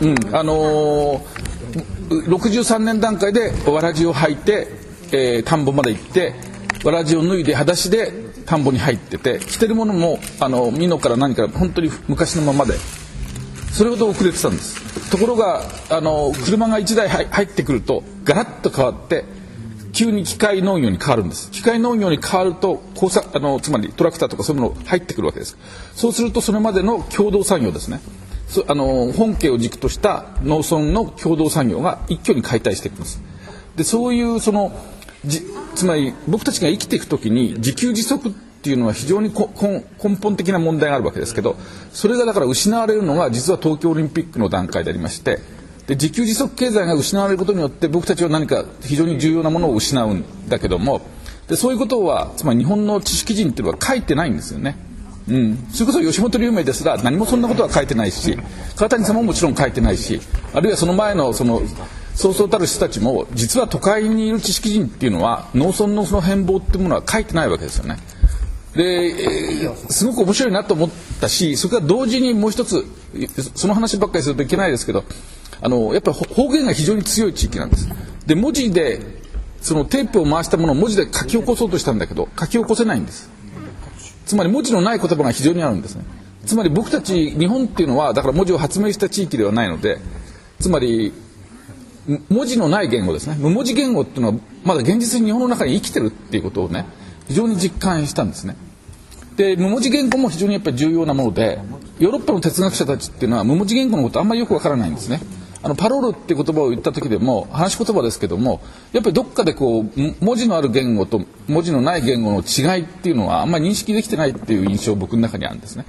[0.00, 1.56] うんあのー
[2.08, 4.68] 63年段階でわらじを履いて、
[5.12, 6.32] えー田んぼまで行って
[6.84, 12.74] わらじを脱いで裸足で田んぼに入ってて着てるものもあの美濃から何から本当に昔のままで
[13.72, 15.10] それほど遅れてたんです。
[15.10, 19.24] ところがあの車が1台入ってくるとガラッと変わって
[19.92, 21.50] 急に機械農業に変わるんです。
[21.50, 25.58] 機械農業に変わると工作あのつまりトラクターとかそういうもの入ってくるわけです。
[25.94, 28.00] そうするとそれまでの共同産業ですね。
[28.48, 33.20] そあの本家を軸とした農村の共同産業が一挙に解体していきます。
[33.76, 34.72] でそういうその
[35.74, 41.56] つまり僕たちが生きていく時に自給自足っていうのは非常に根根本的な問題があるわけですけど
[41.92, 45.38] それがだから失われるのが実は東京オリンピックの段階でありまして
[45.86, 51.02] で自給自足経済が失われることによって僕たちは何か非常に重要なものを失うんだけども
[51.48, 54.76] でそういうことはつまり日本の知識人っていうのは書いてないんですよね。
[55.28, 58.38] うん、それこそ吉本龍明ですら何もそんなことは書いてないし
[58.76, 60.20] 川谷さんももちろん書いてないし
[60.54, 61.62] あるいはその前のその
[62.16, 67.98] そうそうたる人たちも実は都会にいる知識人っていうのは農村のその変貌っていうものは書いてないわけですよね。
[68.74, 72.84] で、えーすごく面白いなと思ったしそれから同時にもう一つ
[73.54, 75.04] その話ばっかりするといけないですけど
[75.60, 77.88] あのやっぱり方言が非常に強い地域なんです。
[78.26, 79.00] で文字で
[79.60, 83.36] そのテープを回したものを文字で書き起こそうとしたんだけど書き起こせないんです。
[84.26, 86.04] つまり文字のない言葉が非常にあるんですね
[86.44, 89.98] つまり僕たち日本っていうのはだから文字を発明した地域ではないので
[90.58, 91.12] つまり
[92.28, 93.36] 文字のない言語ですね。
[93.38, 96.86] 無文字言語っていうのはまだ現実に日本の中に生きてるっていうことをね
[97.28, 98.56] 非常に実感したんですね。
[99.36, 101.58] で無文字言語も非常にやっぱり重要なもので
[101.98, 105.20] ヨーロッパの哲学者たちっていうのは無文字言語のことあんまりよくわからないんですね。
[105.62, 108.60] あのパロールっていう言葉を言った時でも話し言葉ですけども
[108.92, 115.84] やっぱりどっかでこう文字のある言語と文字のない言語の違いっていうのはあんまり認識できてないっていう印象僕の中にあるんですね。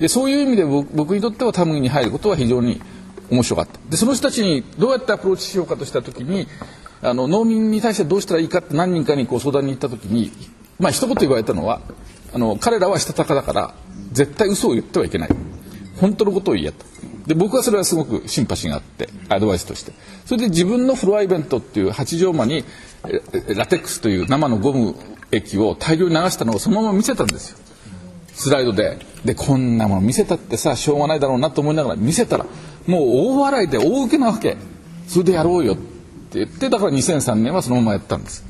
[0.00, 2.80] でそういう意味で僕にとってはタムギに入ることは非常に
[3.30, 3.78] 面白かった。
[3.88, 6.46] でその人たちにどうやってアプローチしようかとした時に
[7.02, 10.32] あの農民に対してどうしたらいいかって何人かにこ相談に行った時に
[10.78, 11.80] まあ一言言われたのは
[12.32, 13.74] あの彼らはしたたかだから
[14.12, 15.30] 絶対嘘を言ってはいけない。
[16.00, 16.84] 本当のことを言えと。
[17.26, 19.92] で僕はそれはすごくシンパシーがあってアドバイスとして。
[20.24, 22.64] それで自分のフロアイベントっていう八丈間に
[23.54, 24.94] ラテックスという生のゴム
[25.32, 27.58] 液を大量に流したのをそのまま見せたんですよ。
[28.34, 28.98] スライドで。
[29.24, 32.46] でこんなもの見せたってさしょうがないだろうなと思いながら見せたら
[32.88, 33.02] もう
[33.36, 34.56] 大笑いで大受けなわけ。
[35.06, 38.44] それでやろうよって言ってだから2003年はそのままやったんです。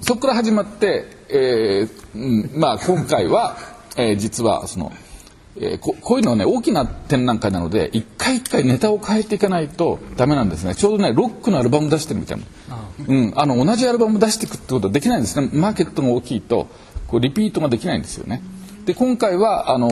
[0.00, 3.56] そこから始まって、えーうんまあ、今回は、
[3.96, 4.92] えー実はその、
[5.56, 10.74] えーここういうのはね大きな展覧会なので一回一回ネタを変えていかないとダメなんですね。
[10.74, 12.44] ちょうどねロックのアルバム出してるみたいな、
[13.06, 15.48] うん、あの同じアルバム出していくってことはできないんですね。
[15.52, 16.66] マーケットが大きいと
[17.06, 18.42] こうリピートができないんですよね
[18.84, 19.88] で今回はあの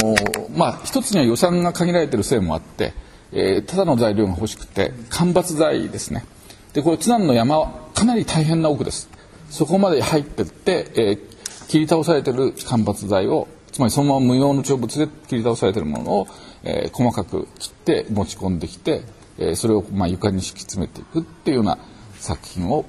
[0.55, 2.93] まあ一つには予算が限られているせいもあって、
[3.33, 6.25] えーただの材料が欲しくて間伐材ですね。
[6.73, 9.09] でこれ津南の山はかなり大変な奥です。
[9.49, 11.31] そこまで入ってって、えー
[11.69, 16.29] 切り倒されてる間伐材をつまりそのまま無用の長物で切り倒されてるものを、
[16.65, 19.03] えー細かく切って持ち込んできて、
[19.39, 21.79] えーそれをまあ床に敷き詰めていくっていうような
[22.19, 22.85] 作品を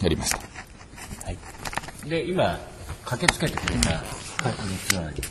[0.00, 0.38] やりました。
[1.24, 2.08] はい。
[2.08, 2.60] で今
[3.04, 5.22] 駆けつけてくれた、ツアーに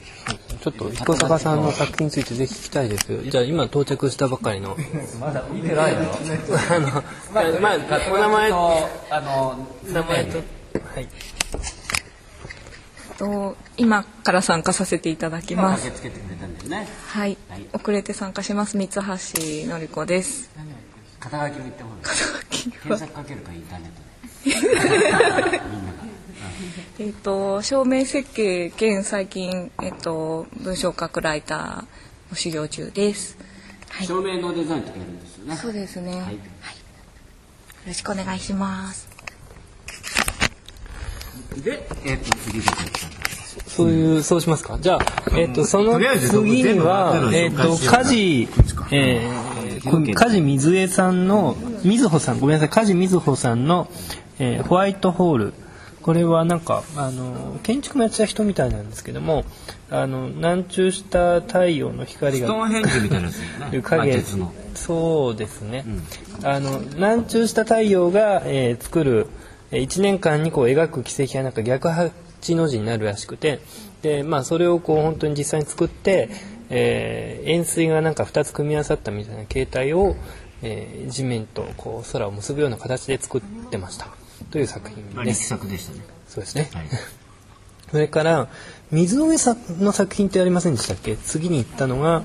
[0.60, 3.24] ちょっと彦坂さんの作品についてぜひ聞きたいです。
[3.30, 4.76] じゃあ今到着したばかりの。
[5.20, 6.02] まだ見てないの？
[6.02, 7.46] あの、まあ、
[8.12, 10.44] お名前と、あの名前と、は
[11.00, 11.08] い。
[13.18, 15.90] と今から参加させていただきます。
[15.92, 16.88] 駆けつけてくれたんだよね。
[17.08, 17.38] はい、
[17.74, 20.50] 遅れて参加します三橋のり子です。
[21.20, 22.02] 肩書きも言ってもらう
[22.50, 25.60] 検索かけるかインターネットで
[27.00, 33.38] えっと照明設計兼最近えっと文章書くライターを修行中です。
[34.02, 36.12] 照明のデザインとかやるんですよねそうですね。
[36.22, 36.34] はい。
[36.34, 36.40] よ
[37.88, 39.10] ろしくお願いします。
[41.64, 43.20] でえっ、と次出てきた
[43.68, 44.78] そういう、そうしますか。
[44.80, 45.00] じゃあ、
[45.38, 53.90] えっ、と、その次にはえっ、と、の紹介しようか梶、えー、梶水江さんの、水穂さん、ごめんなさい、梶水穂さんの、
[54.40, 55.54] えーホワイトホール。
[56.02, 59.44] これはなんか、あの、建築もやってた人みたいなんですけども、
[59.90, 63.40] あの、南中した太陽の光が、ストーンヘンジみたいなやつ
[63.72, 64.54] ね影鉄の。
[64.76, 65.84] そうですね、
[66.44, 69.28] あの南中した太陽が、えー作る
[69.72, 73.60] 1年間にこう描く軌跡がなんか逆八の字になるらしくて
[74.02, 76.30] で、まあ、それをこう本当に実際に作って、
[76.70, 80.16] えー円錐がなんか2つ組み合わさったみたいな形態を、
[80.64, 84.08] えー地面とこう空を結ぶような形で作ってました
[84.52, 85.48] という作品です。
[85.48, 86.70] 作でしたねそうですね。
[87.92, 88.48] それから
[88.92, 91.16] 水の上さの作品ってありませんでしたっけ？
[91.18, 92.24] 次に行ったのが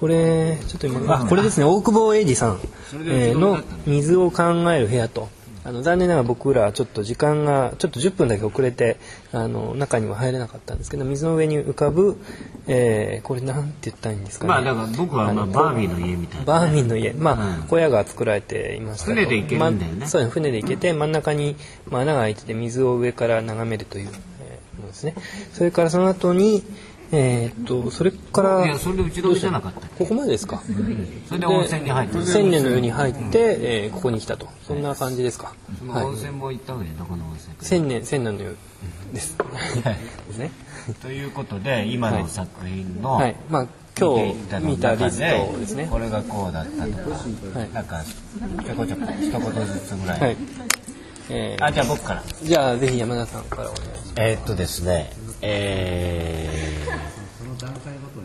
[0.00, 2.60] これちょっと今あこれですね大久保英二さん、
[3.06, 5.28] えーの「水を考える部屋」と。
[5.64, 8.96] あの残念ながら僕らちょっと時間がちょっと10分だけ遅れて
[9.32, 12.18] あの中には入れなかったんですけど水の上に浮かぶ、
[12.66, 14.48] えーこれなんて言ったらいいんですかね。
[14.48, 16.44] まあだから僕はまあのバービーの家みたいな。
[16.46, 17.12] バーミンの家。
[17.12, 19.98] まあ、小屋が作られていましたと船で行けるんだよね。
[20.00, 21.56] まそう船で行けて真ん中に、
[21.88, 24.08] まあ、穴が開いてて水を上から眺めるという、
[24.40, 25.14] えーものですね。
[25.52, 26.64] それからその後に
[27.14, 29.80] えーっとそれからいやそれでうちの家じゃなかった。
[29.80, 30.62] っここまでですか？
[31.28, 34.48] それで温泉に入って千年の湯に入って、えーここに来たと。
[34.66, 35.54] そんな感じですか？
[35.88, 36.04] はい。
[36.06, 38.56] 温泉も行ったわけでどこの温泉か千年千年の湯
[39.12, 39.36] です。
[39.36, 40.50] ですね。
[41.02, 43.36] ということで今の作品の、はい。
[43.50, 43.66] まあ
[44.00, 45.86] 今日見たリストですね。
[45.90, 47.20] これがこうだったとか、
[47.74, 50.36] なんかちょこちょこ一言ずつぐらい、はい。
[51.28, 52.22] えーあじゃあ僕から。
[52.42, 54.12] じゃあぜひ山田さんからお願いします。
[54.16, 55.12] えーっとですね
[55.44, 56.91] えー、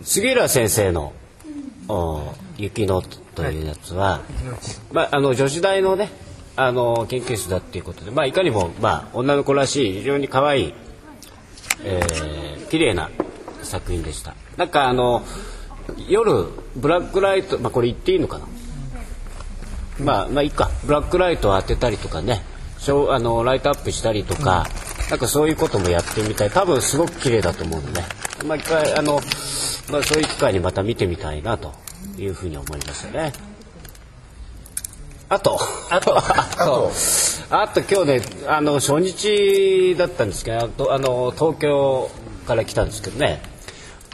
[0.07, 1.11] 杉浦先生の
[1.89, 3.01] 「お雪の」
[3.35, 4.21] というやつは、
[4.93, 6.09] まあ、あの女子大のね
[6.55, 10.73] あの研究室だっていうことで、まあ、いかにも、まあ、女の子らしい非常に可愛い、
[11.83, 13.09] えー、綺麗な
[13.63, 14.33] 作品でした。
[14.55, 15.25] なんかあの
[16.07, 16.45] 夜
[16.77, 18.45] ブラックライト、まあ、これ言っていいのかな？
[19.99, 20.71] まあまあいいか。
[20.85, 22.45] ブラックライトを当てたりとかね
[22.77, 24.67] ショーあのライトアップしたりとか、
[25.09, 26.49] なんかそういうこともやってみたい。
[26.49, 28.01] 多分すごく綺麗だと思うので、
[28.45, 29.21] まあ、一回あの、
[29.91, 31.73] まあ、そういう機会にまた見てみたいなと
[32.17, 33.31] いうふうに思いましたね。
[35.29, 36.21] あと、あと、 あ
[36.55, 36.91] と、
[37.49, 42.09] あと今日ね、あの初日だったんですけど、あの東京
[42.45, 43.41] から来たんですけどね、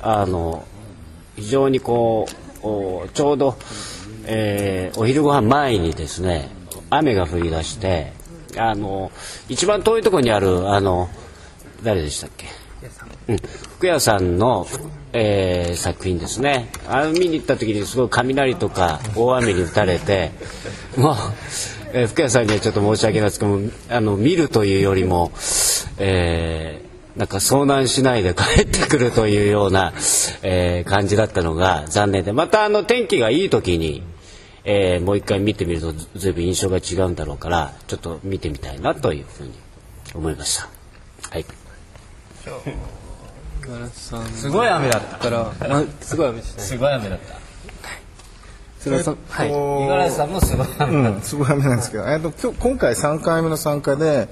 [0.01, 0.65] あの
[1.36, 2.27] 非常にこ
[2.63, 3.58] うおちょうど、
[4.25, 6.49] えーお昼ご飯前にですね、
[6.89, 8.13] 雨が降り出して、
[8.57, 9.11] あの
[9.49, 11.09] 一番遠いところにあるあの
[11.83, 12.47] 誰でしたっけ？
[13.29, 14.67] うん、福屋さんの、
[15.13, 16.69] えー作品ですね。
[16.89, 20.31] あの見に行った時にすごい雷とか大雨に打たれて
[20.97, 21.15] もう、
[21.93, 25.31] えー福屋さんにはちょっと申し訳ないですけどもあの見るというよりも、
[25.97, 26.83] えー
[27.17, 29.93] なんか遭難しないで帰ってくるというような、
[30.41, 34.03] えー感じだったのが残念でまたあの天気がいい時に、
[34.65, 39.52] えーもう一回見てみるとずずいぶん印象が違うんだろうからちょっと見てみたいなというふうに
[40.13, 40.69] 思いました。
[41.30, 41.45] はい
[44.34, 46.63] すごい雨だったから、ま、すごい雨でしたね。
[46.67, 47.34] すごい雨だった。
[49.30, 49.49] はい。
[49.49, 54.28] 五十嵐さんもすごい雨だったうん、すごい雨なんですけど、えっと今日今回3回目の参加で、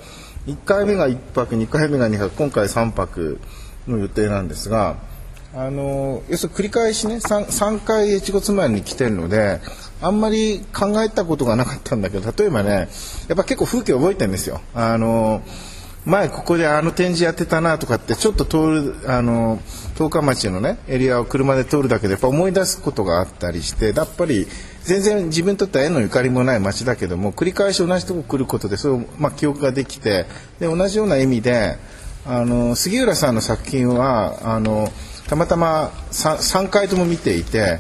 [0.48, 3.40] 1回目が1泊、2回目が2泊、今回3泊
[3.88, 4.98] の予定なんですが、
[5.54, 9.60] あの要するに繰り返しね 3, 3回越後妻に来てるので
[10.02, 12.90] あんまり考えたことがなかったんだけど例えばね
[13.28, 14.62] やっぱ結構風景覚えてるんですよ。
[14.74, 15.44] あの
[16.04, 19.62] 前ここであの展示やってたなとかってちょっと通るあの
[19.96, 24.48] 十日町のねエリアを車で通るだけでやっぱ思い出すことがあったりしてやっぱり
[24.84, 30.26] 全然自分にとっては縁のゆかりもない町だけども繰り返し同じとこ来ることでそう、まあ、記憶ができて
[30.60, 31.78] で同じような意味で
[32.26, 34.88] あの杉浦さんの作品はあの
[35.32, 37.80] たまたま 3, 3回とも見ていて、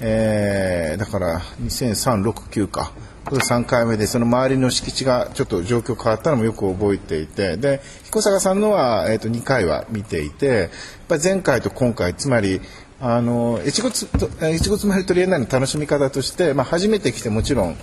[0.00, 2.90] えーだから200369か。
[3.24, 10.70] これ3回目でその周りの敷地がちょっと状況変わったのもよく覚えていてで彦坂さんのは、えー、と2回は見ていてやっ
[11.08, 12.62] ぱ前回と今回つまり
[13.00, 14.08] あの越後つ
[14.40, 17.76] 越後つまりトリエンナーレの楽しみ方として、まあ、初めて来てもちろん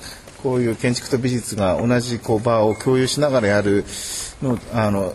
[0.46, 3.84] こういう建築と美術が同じこう場を共有しながらやる
[4.44, 5.12] のあの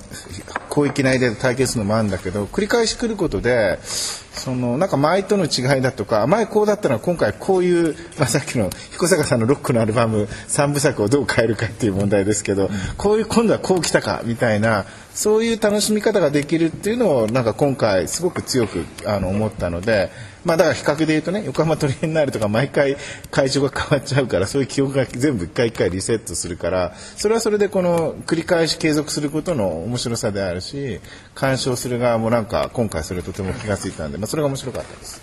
[0.72, 20.10] 広域内で体験するのもあるんだけど繰り返し来ることでそのなんか前との違いだとか前こうだったのは今回こういう、まあ、さっきの彦坂さんのロックのアルバム3部作をどう変えるかっていう問題ですけど、こういう今度はこう来たかみたいなそういう楽しみ方ができるっていうのをなんか今回すごく強くあの思ったので。
[20.44, 22.96] まあだから比較で言うとね横浜トリエンナーレとか毎回
[23.30, 31.00] 会場が変わっちゃうからそういう記憶が全部一回一回リセットするからそれはそれでこの繰り返し継続することの面白さであるし
[31.34, 35.22] 鑑賞する側もなんか今回それとても気がついたんで、まあ、それが面白かったです。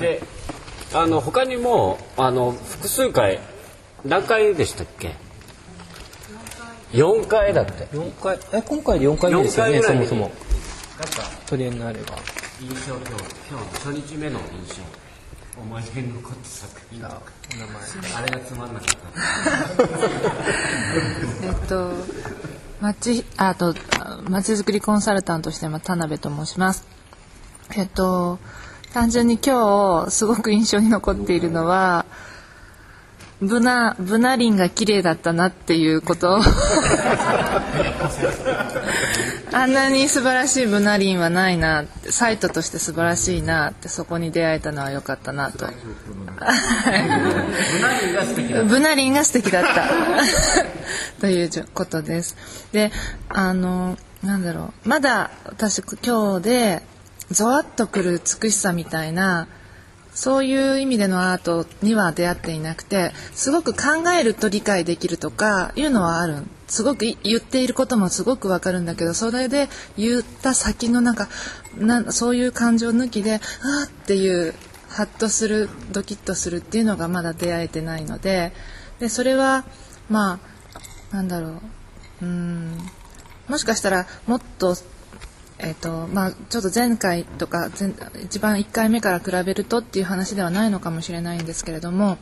[0.00, 0.22] で
[0.92, 3.40] あの他にもあの複数回
[4.04, 5.14] 何回でしたっけ
[6.92, 10.20] ？4回だって4回、え、今回で4回目ですよね、そもそも。
[10.20, 12.16] なんかトリエンナーレが。
[12.64, 13.10] 印象今日
[13.50, 17.20] 今日初日目の印象思い出に残った作品とか
[18.16, 19.04] あれがつまんなかった
[21.46, 21.92] えっと、
[22.80, 23.74] 町、あと、
[24.30, 26.86] 町づくりコンサルタントとしての田辺と申します。
[27.76, 28.38] えっと、
[28.94, 32.06] 単純に今日、すごく印象に残っているのは、
[33.42, 36.40] ブナ、ブナ林が綺麗だったなっていうこと。
[39.54, 45.66] あんなに素晴らしいブナ林はないなって、サイトとして素晴らしいなって、そこに出会えたのは良かったなと。
[48.68, 49.84] ブナリンが素敵だった。
[51.20, 52.36] ということです。
[52.72, 52.90] で、
[53.28, 54.88] あの、なんだろう。
[54.88, 56.82] まだ私今日で、
[57.30, 59.46] ゾワッとくる美しさみたいな、
[60.12, 66.42] そういう意味でのアートには出会っていなくて、すごく考えると理解できるとかいうのはある。
[66.66, 71.28] すごく言っていることもすごくわかるんだけど、それで言った先のなんか、
[71.76, 73.40] なそういう感情抜きで、あー
[73.86, 74.54] っていう、
[74.88, 78.52] ハッとする、ドキッとするっていうのがまだ出会えてないので、
[79.00, 79.64] で、それは、
[80.08, 80.38] ま
[81.12, 81.48] あ、なんだろ
[82.22, 82.78] う、うん、
[83.48, 84.74] もしかしたらもっと
[85.58, 92.18] えっとまあ、ちょっと前回とか前一番1回目から比べるとっていう話ではないのかもしれないんですけれども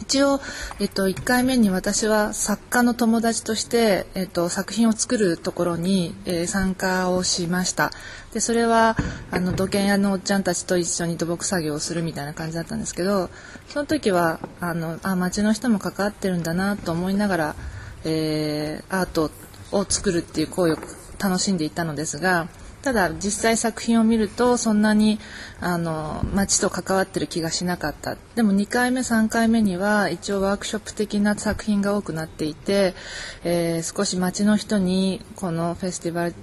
[0.00, 0.40] 一応、
[0.80, 7.90] えっと、1回目に私は作家の友達として、えっと、作品を作るところに、えー参加をしました。
[8.32, 8.96] でそれは
[9.30, 13.30] あの土建屋のおっちゃんたちと一緒に土木作業をするみたいな感じだったんですけど
[13.68, 17.56] その時はあのあ町の人も関わってるんだなと思いながら、
[18.04, 19.30] えーアート
[19.72, 20.78] を作るっていう行為を
[21.18, 22.48] 楽しんでいたのですが
[22.86, 25.18] ただ実際作品を見るとそんなに
[25.60, 28.16] あの町と関わってる気がしなかった。
[28.36, 32.94] でも2回目3回目には一応ワークショップ的な作品が多くなっていて、
[33.42, 36.34] えー少し町の人にこのフェスティバル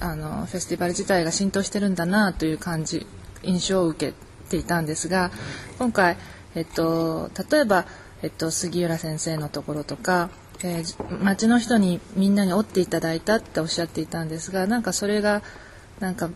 [0.00, 3.06] あのフェスティバル自体が浸透してるんだなという感じ
[3.42, 4.14] 印象を受け
[4.50, 5.30] ていたんですが
[5.78, 6.18] 今回、
[6.54, 7.86] えっと、例えば
[8.20, 10.28] えっと、杉浦先生のところとか、
[10.62, 15.42] えー町の人にみんなに折っていただいたっておっしゃっていたんですがなんかそれが
[16.00, 16.30] なんか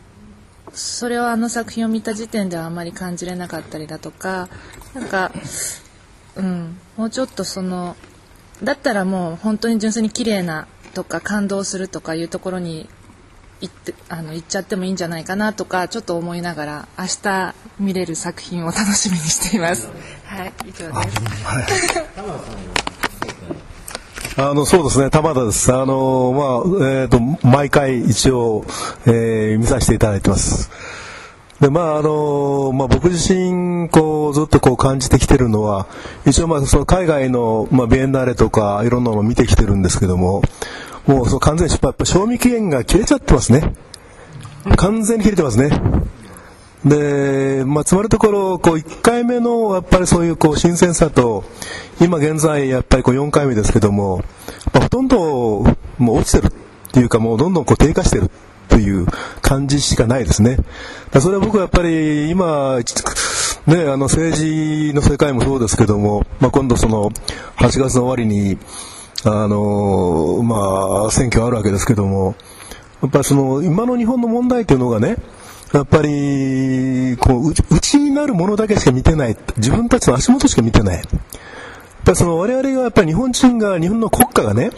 [0.73, 4.49] それをあの作品を見た時点ではあまり感じれなかったりだとか
[4.95, 5.33] なんか、
[6.37, 7.97] うん、もうちょっとその
[8.63, 12.89] だったらもう本当に純粋に綺麗なとか感動するとかいうところに
[13.61, 19.89] 行ってあの行っちゃってもいいんじゃないかなとかちょっと思いながら明日見れる作品を楽しみにしています。
[20.25, 20.95] はい、以上で
[21.79, 22.73] す。
[24.35, 25.71] あのそうですね、玉田です。
[25.75, 28.65] あのまあえっ、と毎回一応、
[29.05, 30.71] えー見させていただいてます。
[31.61, 35.87] でまああのまあ僕自身こうずっとこう感じてきてるのは
[36.27, 40.43] 一応まあその海外のまあビエンナーレとかいろんなのを見てきてるんですけども、
[41.07, 43.75] もうその完全にやっぱ賞味期限が切れちゃってますね。
[44.77, 45.71] 完全に切れてますね。
[46.85, 51.45] で、まあ、つまるところ、こう、1回目の、やっぱりそういう、こう、新鮮さと、
[52.01, 54.23] 今現在、やっぱりこう、4回目ですけども、
[54.73, 55.19] まあ、ほとんど、
[55.99, 58.31] もう落ちてるっていうか、もうどんどんこう、低下してる
[58.69, 59.07] という
[59.43, 60.57] 感じしかないですね。
[61.13, 67.11] だそれは僕はやっぱり、今、ね、あの、政治の世界もそうですけども、まあ、今度その、
[67.59, 68.59] 8月の終わりに、
[69.25, 72.35] あの、まあ、選挙あるわけですけども、
[73.03, 75.17] やっぱりその、今の日本の問題というのがね、
[75.73, 79.37] やっぱり、こう、内になるものだけしか見てない。
[79.57, 80.97] 自分たちの足元しか見てない。
[80.97, 81.05] やっ
[82.05, 84.71] ぱりその我々がやっぱり日本人が、日本の国家がね、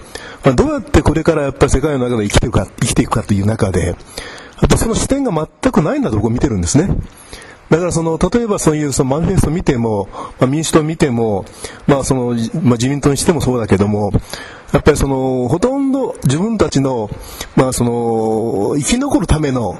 [0.44, 3.96] まあどうやってこれからやっぱ世界の中で生きていくか、生きていくかという中で、やっ
[4.68, 6.88] ぱその視点が全くないんだと僕見てるんですね。
[7.70, 11.44] だからその、例えばそういうそのマニフェスト見ても、まあ、民主党見ても、
[11.86, 12.36] まあその、まあ
[12.72, 14.12] 自民党にしてもそうだけども、
[14.72, 17.10] やっぱりその、ほとんど自分たちの、
[17.56, 19.78] まあその、生き残るための、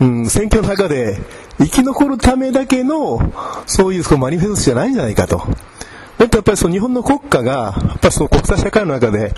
[0.00, 1.18] うん、選挙の中で
[1.58, 3.32] 生き残るためだけの、
[3.66, 5.38] そういうそのマニフェストじゃないんじゃないかと。
[6.18, 9.34] だってやっぱりその日本の国家が、やっぱその国際社会の中で、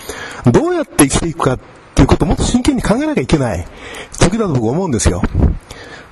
[0.51, 1.59] どうやって生きていくかっ
[1.95, 3.65] ていうことをもっと真剣に考えなきゃいけない
[4.19, 5.21] 時だと僕思うんですよ。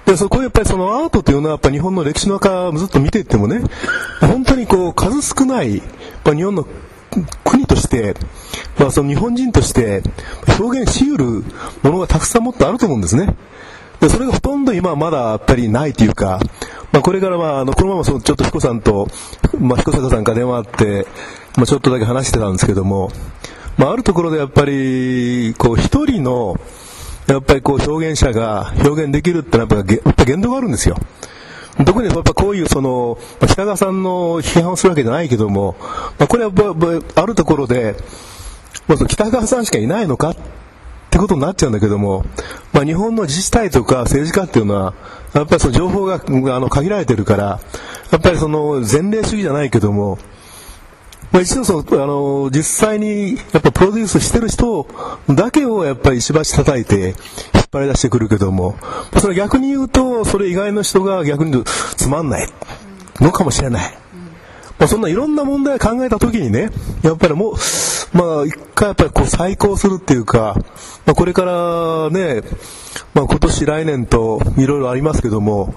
[0.05, 3.61] で、そこやっぱりそのアートというのはやっぱ日本の歴史の中ずっと見ていってもね、
[4.21, 5.87] 本当にこう数少ない、やっ
[6.23, 6.65] ぱ日本の
[7.43, 8.15] 国として、
[8.77, 10.03] まあその日本人として
[10.59, 11.25] 表現し得る
[11.83, 13.35] ものがたくさんもっとあると思うんですね。
[13.99, 16.39] で、それがほとんど今はまだやっぱりないというか、
[16.91, 19.07] まあこれからは、あの、このままそのちょっと彦さんと、
[19.59, 21.07] まあ彦坂さんから電話あって、
[21.55, 23.11] まあちょっとだけ話してたんですけども、
[23.77, 26.59] まああるところでやっぱり、こう一人の、
[27.27, 30.95] やっぱりこう表現者が表現できるってのはやっぱりやっぱ限度があるんですよ。
[31.85, 33.17] 特にやっぱこういうその、
[33.47, 35.75] 北川さんの批判をするわけじゃないけども、
[36.17, 37.95] まあこれはあるところで、
[38.87, 40.35] まず北川さんしかいないのかっ
[41.07, 42.25] ってことになっちゃうんだけども、
[42.73, 44.93] まあ、日本の自治体とか政治家っていうのは、
[45.33, 46.21] やっぱりその情報が
[46.55, 47.59] あの限られてるから、
[48.11, 50.19] やっぱりその前例主義じゃないけども、
[51.31, 54.87] まあ、一度その、あの、実際にやっぱプロデュースしてる人
[55.29, 57.15] だけをやっぱり石橋叩いて引っ
[57.71, 62.47] 張り出してくるけども、まあそれ逆に言うと、それ以外の人が逆に言うとつまんない
[63.19, 63.97] のかもしれない。
[64.79, 66.69] まあ、そんないろんな問題を考えたときにね、
[67.01, 67.57] やっぱりもう、
[68.17, 70.55] まあ、一回やっぱりこう再考するっていうか、
[71.05, 72.41] まあ、これからね、
[73.13, 75.75] まあ、今年来年といろいろありますけども、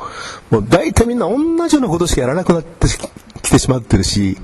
[0.50, 1.36] もう大体みんな同
[1.68, 2.88] じようなことしかやらなくなって
[3.42, 4.38] きてしまってるし、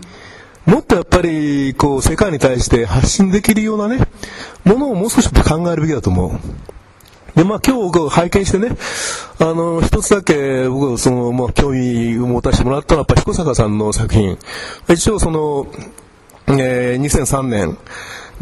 [0.67, 4.07] もっとやっぱり、こう、世界に対して発信できるようなね、
[4.65, 6.41] ものをもう少し考えるべきだと思う。
[7.37, 8.77] で、まあ今日僕拝見してね、
[9.39, 14.37] あの、一つだけ僕、その、まあ興味を持たせてもらったのは、やっぱ彦坂さんの作品。
[14.89, 15.69] 一応その、
[16.49, 17.77] えー、2003年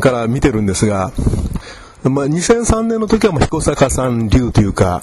[0.01, 1.13] から見てるんですが、
[2.03, 5.03] まあ2003年の時はまあ彦坂さん流というか、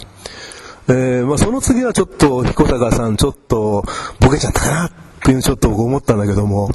[0.88, 3.84] えー、まあその次はちょっと彦坂さんちょっと
[4.20, 4.91] ボケちゃったかなっ
[5.24, 6.70] ていうのちょっと思ったんだけども、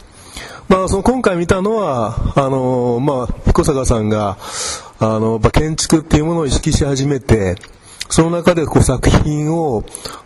[0.68, 4.36] まあ、その今回見たのは、あのまあ、彦坂さんが、
[4.98, 7.56] あの、ま、建築っていうものを意識し始めて、
[8.08, 9.84] その中でこう作品を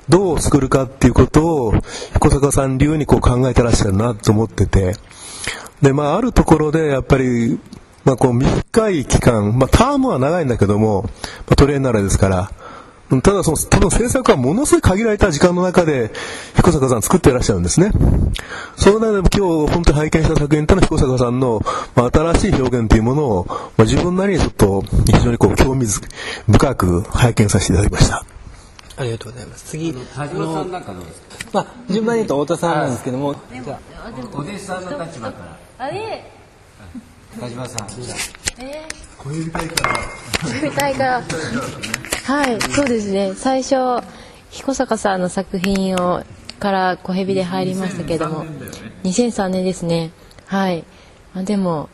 [0.09, 1.75] どう作るかっていうことを、
[2.15, 4.95] 彦坂さん流にこう考えてらっしゃるなと思ってて、
[5.83, 7.59] で、まあ、あるところでやっぱり、
[8.05, 11.11] まあ、こう短い期間、まあ、タームは長いんだけども、ま
[11.51, 12.51] あ、トレーナーですから、
[13.23, 16.13] ただその、多分制作はものすごい限られた時間の中で、
[16.55, 17.91] 彦坂さん作っていらっしゃるんですね。
[18.77, 21.61] その中で今日本当に拝見した作品というのは彦坂さんの、
[21.97, 25.87] まあ、新しい表現というものを、まあ、自分なりにちょっと非常にこう興味
[26.47, 28.25] 深く拝見させていただきました。
[28.97, 29.65] ありがとうございます。
[29.65, 31.27] 次、田島さんなんかどうですか？
[31.53, 36.23] まあ、順番に言うと太田さんなんですけども、じゃあお弟子さんの立場からあれ
[37.41, 37.89] 田島さん
[38.63, 38.83] え
[39.17, 39.95] 小指隊から。
[40.43, 41.23] 小指隊から。
[42.25, 43.33] はい、そうですね。
[43.35, 44.05] 最初、
[44.51, 46.23] 彦坂さんの作品を
[46.59, 48.45] から小蛇で入りましたけども、
[49.05, 50.11] 2003年ですね。
[50.45, 50.85] はい、
[51.33, 51.89] まあ、でも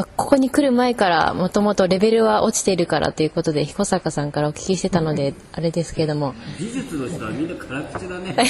[0.00, 6.34] あここに来る前からもともとレベルは落ちているからということで彦坂さんからお聞きしてたのであれですけれども。
[6.58, 8.36] 美術の人はみんな辛口だね。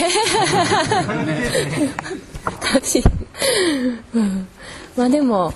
[4.14, 4.48] うん。
[4.96, 5.52] まあでも、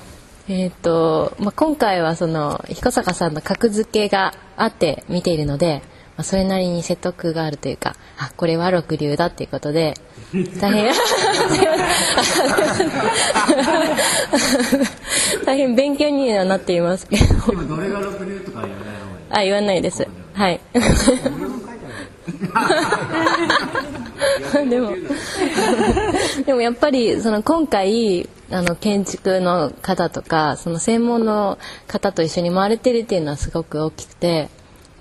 [0.49, 5.83] えーとまあ、今回はその彦坂さんの格付けがあって見ているので、
[6.17, 9.95] まあ、それなりに説得があるというかあこれは六流だっていうことで
[10.61, 10.93] 大変
[15.45, 17.07] 大変勉強にはなっています。
[17.07, 18.87] けど今どれが六流とか言わない
[19.31, 20.07] あ言わないです。
[20.35, 20.61] はい。
[24.69, 24.93] でも
[26.47, 31.59] でもやっぱりその今回あの建築の方とかその専門の
[31.89, 34.49] 方と一緒に回れてるっていうのはすごく大きくて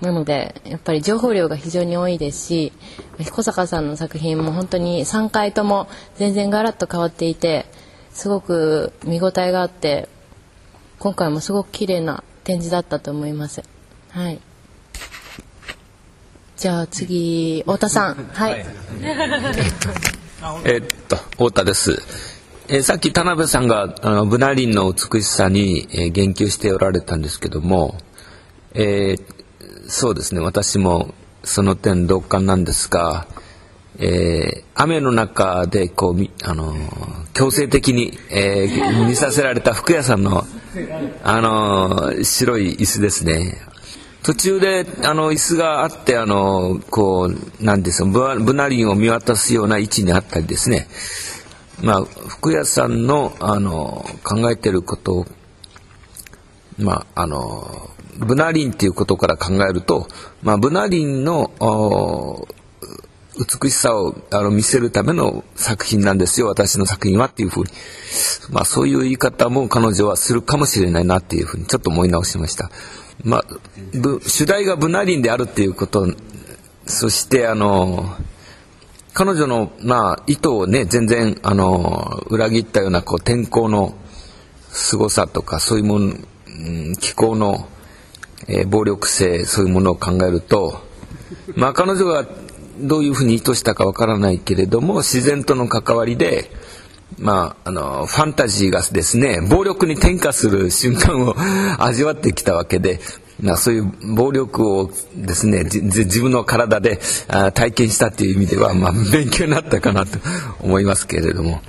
[0.02, 2.72] なのでやっぱり情報量が非常に多いですし
[3.20, 7.66] 彦坂さんの作品も本当に3回とも全然ガラッと変わっていて
[8.10, 10.08] すごく見応えがあって
[10.98, 13.62] 今回もすごく綺麗な展示だったと思います。
[14.10, 14.40] はい
[16.56, 18.64] じゃあ次太田さんはい
[20.64, 22.02] えっと、太田です。
[22.68, 27.96] えさっき田辺さんがあのブナリンの美しさに、えー言及しておられたんですけども、
[28.74, 29.41] えー
[29.92, 31.12] そうですね、私も
[31.44, 33.26] その点同感なんですが、
[33.98, 40.46] えー雨の中でこうみ、あのー強制的に、えー 見させられた服屋さんの、
[41.22, 43.60] あのー白い椅子ですね。
[44.22, 47.30] 途中であの椅子があってあのこ
[47.60, 50.88] うなんですかブナブナリンを見渡すような位置にあったりですね
[51.82, 55.26] まあ服屋さんのあの考えてることを
[56.78, 60.08] まああのブナリンっていうことから考えると、
[60.42, 61.50] まあ、ブナリンの
[63.38, 67.70] 美しさをあの見せるための作品なんですよ私の作品はっていうふうに、
[68.50, 72.70] まあ、そういう言い方も彼女はするかもしれないなっていうふうにちょっと思い直しました。
[73.24, 73.44] まあ、
[74.26, 76.06] 主題がブナリンであるっていうこと
[76.86, 78.16] そしてあの
[79.14, 83.94] 彼女の、まあ、意図をね全然あの裏切ったようなこう天候の
[84.70, 87.68] 凄さとかそういうもの、うん気候の、
[88.48, 90.80] えー暴力性そういうものを考えると、
[91.54, 92.26] まあ、彼女が
[92.80, 96.50] どういうふうに意図したかわからないけれども自然との関わりで
[97.18, 101.34] まあ、あのファンタジーがですね暴力に転化する瞬間を
[101.78, 103.00] 味わってきたわけで、
[103.40, 110.18] まあ、そういう暴力をですね自分の体であ体験したっていう意味では、まあ、勉強になったかなと
[110.60, 111.60] 思いますけれども。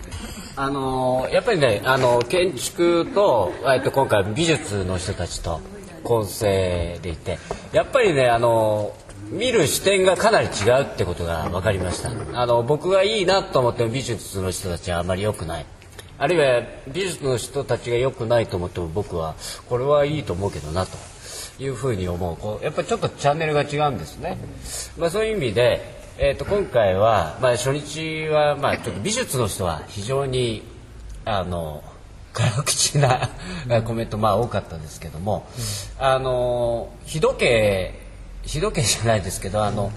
[0.55, 5.59] あのやっぱりねあの建築と,、えっと今回美術の人たちと
[6.04, 7.39] 混成でいて
[7.72, 8.95] やっぱりねあの
[9.30, 12.12] 見る視点がかなり違うってことが分かりました。
[12.39, 15.66] あの僕がいいなと思っても美術の人たちはあまり良くない。
[16.20, 19.36] あるいは美術の人たちが良くないと思っても僕は
[19.68, 20.97] これはいいと思うけどなと。
[21.60, 22.36] いうふうに思う。
[22.38, 24.38] こうやっぱりちょっとチャンネルが違うんですね、
[24.97, 25.82] まあ、そういう意味で、
[26.18, 30.64] えー、と今回は、まあ、初日は、まあ、ちょっと美術の人は非常に
[31.26, 31.84] あの
[32.34, 33.29] 辛口な
[33.86, 35.45] コメントまあ多かったですけども、
[35.99, 37.99] あの日時計
[38.43, 39.91] 日時計じゃないですけどあの、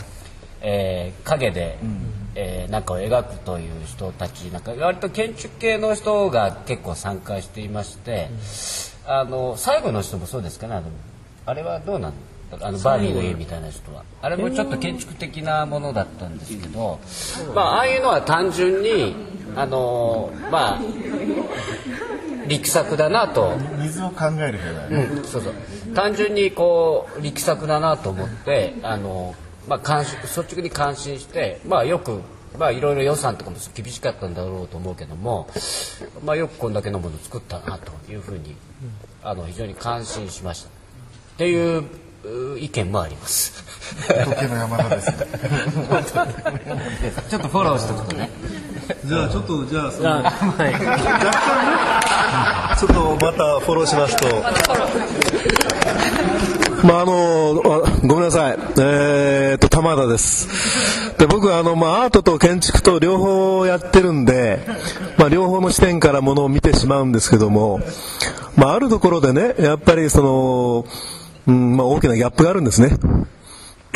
[0.61, 1.79] えー影で、
[2.35, 8.29] えーなんかを描くという人たちなんか割と建築系の人が結構参加していまして、
[9.07, 10.83] あの最後の人もそうですかね
[11.47, 12.13] あれはどうなん
[12.61, 14.05] あのバービーの家みたいな人は。
[14.23, 17.01] あれもちょっと建築的なものだったんですけど、
[17.55, 19.15] まあああいうのは単純に
[19.57, 20.81] あのまあ
[22.49, 23.57] 力作だなと。
[23.81, 24.59] 水を考える
[24.91, 25.55] うん、そうそう。
[25.95, 29.35] 単純にこう力作だなと思ってあの、
[29.69, 32.21] まあ、関心率直に感心して、まあ、よく、
[32.59, 35.49] まあ、いろいろ予算とかも厳しかったんだろうと思うけども、
[36.25, 38.57] まあ、よくこんだけのものを作ったなというふうに
[39.23, 40.69] あの非常に感心しました。
[40.69, 40.73] っ
[41.39, 41.85] ていうう
[42.59, 43.65] 意見もあります。
[44.07, 45.17] 時の山田ですね
[47.31, 48.31] ちょっとフォローしておくとね。
[49.05, 50.69] じゃあちょっとじゃあそのあは
[52.75, 54.27] い ちょっとまたフォローしますと。
[56.87, 60.49] まああのあごめんなさい、えー、と玉田です。
[61.19, 64.61] で僕はあの、まあ、アートと建築と両方やってるんで、
[65.17, 67.81] まあ、両方の視点からものを見てしまうんですけども、
[68.55, 70.85] まあ、あるところでねやっぱりその、
[71.47, 72.97] うんまあ、大きなギャップがあるんですね。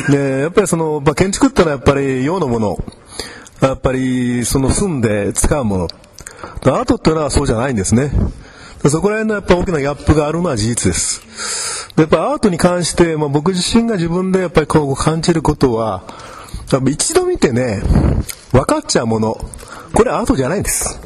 [0.09, 2.79] でやっぱりその、まあ、建築ってのはやっぱり用のもの。
[3.61, 5.89] やっぱりその住んで使うもの。
[6.65, 8.11] アートっていうのはそうじゃないんですね。
[8.89, 11.23] そこら辺のやっぱ大きなギャップがあるのは事実です。
[11.97, 16.03] でやっぱアートに関して、まあ、僕自身が自分でやっぱりこう感じることは
[16.73, 17.83] やっぱ一度見てね
[18.53, 19.37] 分かっちゃうもの。
[19.95, 20.99] これアートじゃないんです。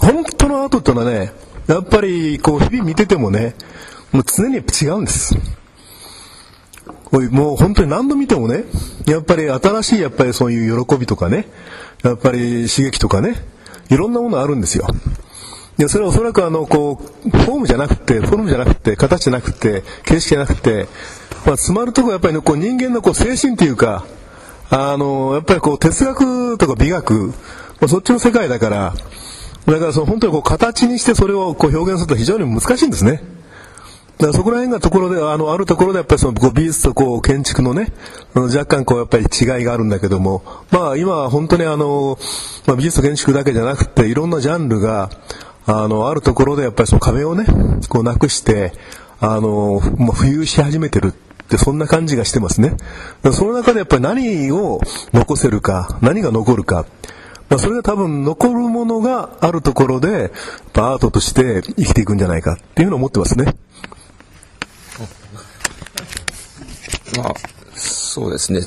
[0.00, 1.32] 本当のアートってのはね
[1.68, 3.54] やっぱりこう日々見ててもね
[4.12, 5.36] もう常に違うんです
[7.12, 8.64] おいもう本当に何度見てもね
[9.06, 11.46] やっぱり新しいやっぱりそういう喜びとかね
[12.02, 13.34] やっぱり刺激とかね
[13.90, 14.86] いろんなものあるんですよ
[15.76, 20.86] でそれはおそらくあのこうフォームじゃなくてフォルムじゃなくて形じゃなくて形式じゃなくて、
[21.46, 24.04] まあ、詰まるとこやっぱり、ね、こう人間のこう精神というか
[24.68, 27.34] あのやっぱりこう哲学とか美学、ま
[27.82, 28.94] あ、そっちの世界だから
[29.66, 33.39] だからその本当にこう形にしてそれをこう表現すると非常に難しいんですね。
[34.20, 37.90] だからそこら辺がところで、あの、あるところでやっぱりその美術とこう建築のね、
[38.34, 42.18] 若干こうやっぱり違いがあるんだけども、まあ今は本当にあの、
[42.66, 45.08] まあ、美術と建築だけじゃなくていろんなジャンルが、
[45.64, 47.46] あの、あるところでやっぱりその壁をね、
[47.88, 48.74] こうなくして、
[49.20, 52.76] あの、まあ、浮遊し始めてるってそんな感じがしてますね。
[53.32, 54.82] その中でやっぱり何を
[55.14, 56.84] 残せるか、何が残るか、
[57.48, 60.30] まあ、それが多分残るものがあるところで、
[60.74, 63.56] アートとして生きていくんじゃないかっていうのを思ってますね。
[67.16, 67.34] まあ、
[67.74, 68.60] そうですね。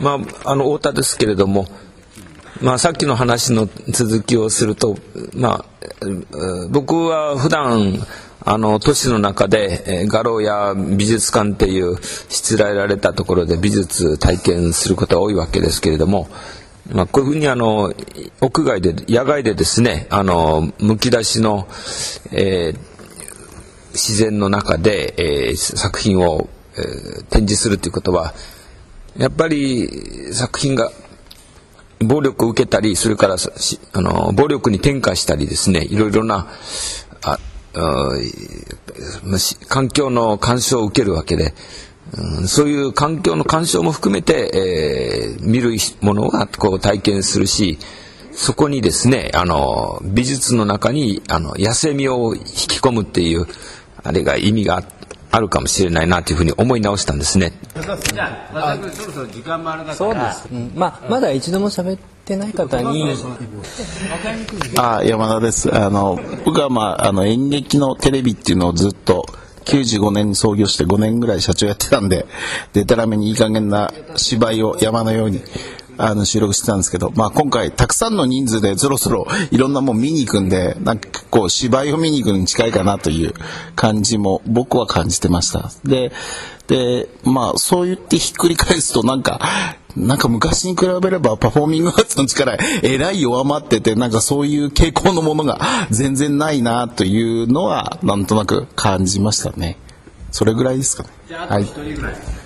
[0.00, 1.66] まあ、あの、太田ですけれども、
[2.62, 4.96] まあ、さっきの話の続きをすると、
[5.34, 6.06] まあ、
[6.70, 8.06] 僕は普段、
[8.40, 16.28] あの、都市の中で、画廊や美術館っていうしつらえられたところで美術体験することが多いわけですけれども、
[16.92, 17.92] まあ、こういうふうにあの、
[18.40, 21.66] 屋外で、野外でですね、あの、むき出しの、
[22.30, 22.95] えー、
[23.96, 28.34] 自然の中で、えー、作品をえー、展示するということは
[29.16, 29.88] やっぱり
[30.32, 30.90] 作品が
[32.00, 33.36] 暴力を受けたりそれから
[33.92, 36.48] あの暴力に転化したりですねいろいろな
[37.22, 37.38] あ
[39.68, 41.54] 環境の干渉を受けるわけで、
[42.12, 45.72] うん、そういう環境の干渉も含めて、えー、見る
[46.02, 47.78] ものがこう体験するし
[48.32, 53.46] そこにですねあの美術の中にあの野生味を引き込むっていう
[54.06, 54.82] あれが意味が
[55.30, 57.52] あるかもしれないなというふうに思い直したんですね。
[57.74, 60.48] じゃあ、そろそろ時間もあれだそうです。
[60.50, 63.04] うん、まあ、まだ一度も喋ってない方に。
[64.78, 65.74] あ、山田です。
[65.74, 69.26] あの、僕はまあ、あの、演劇のテレビっていうのをずっと、
[69.66, 72.26] 95年に創業して5年ぐらい社長やってたんで、
[72.72, 75.42] でたらめにいい加減な芝居を山のように
[75.98, 83.34] あの収録してたんですけど、まあ、今回たくさんの人数でそろそろいろんなもん見に行くんでなんか結構芝居を見に行くに近いかなという
[83.74, 85.70] 感じも僕は感じてました。
[85.84, 86.12] で
[86.68, 89.40] でまあそう言ってひっくり返すとなんか
[89.96, 95.58] なんか昔に比べればパフォーミングアーツの力えらい弱まっててなんかそういう傾向のものが
[95.90, 99.78] 全然ないなというのはなんとなく感じましたね。
[100.32, 101.08] それぐらいですかね。
[101.30, 102.45] はい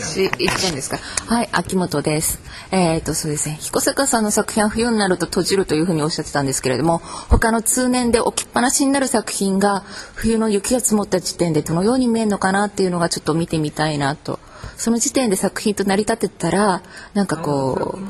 [0.00, 0.98] 私言ってんですか。
[1.26, 2.40] はい、秋元です。
[2.70, 3.56] えっ、ー、と、そうですね。
[3.60, 6.98] 彦坂さんの作品は冬になると閉じるというふうにおっしゃってたんですけれども、
[7.28, 9.84] 他の通年で置きっぱなしになる作品が
[10.14, 14.38] 冬の雪が積もった時点でどのように見えるのかなっていうのがちょっと見てみたいなと。
[14.76, 16.82] その時点で作品と成り立てたら、
[17.12, 18.02] なんかこう、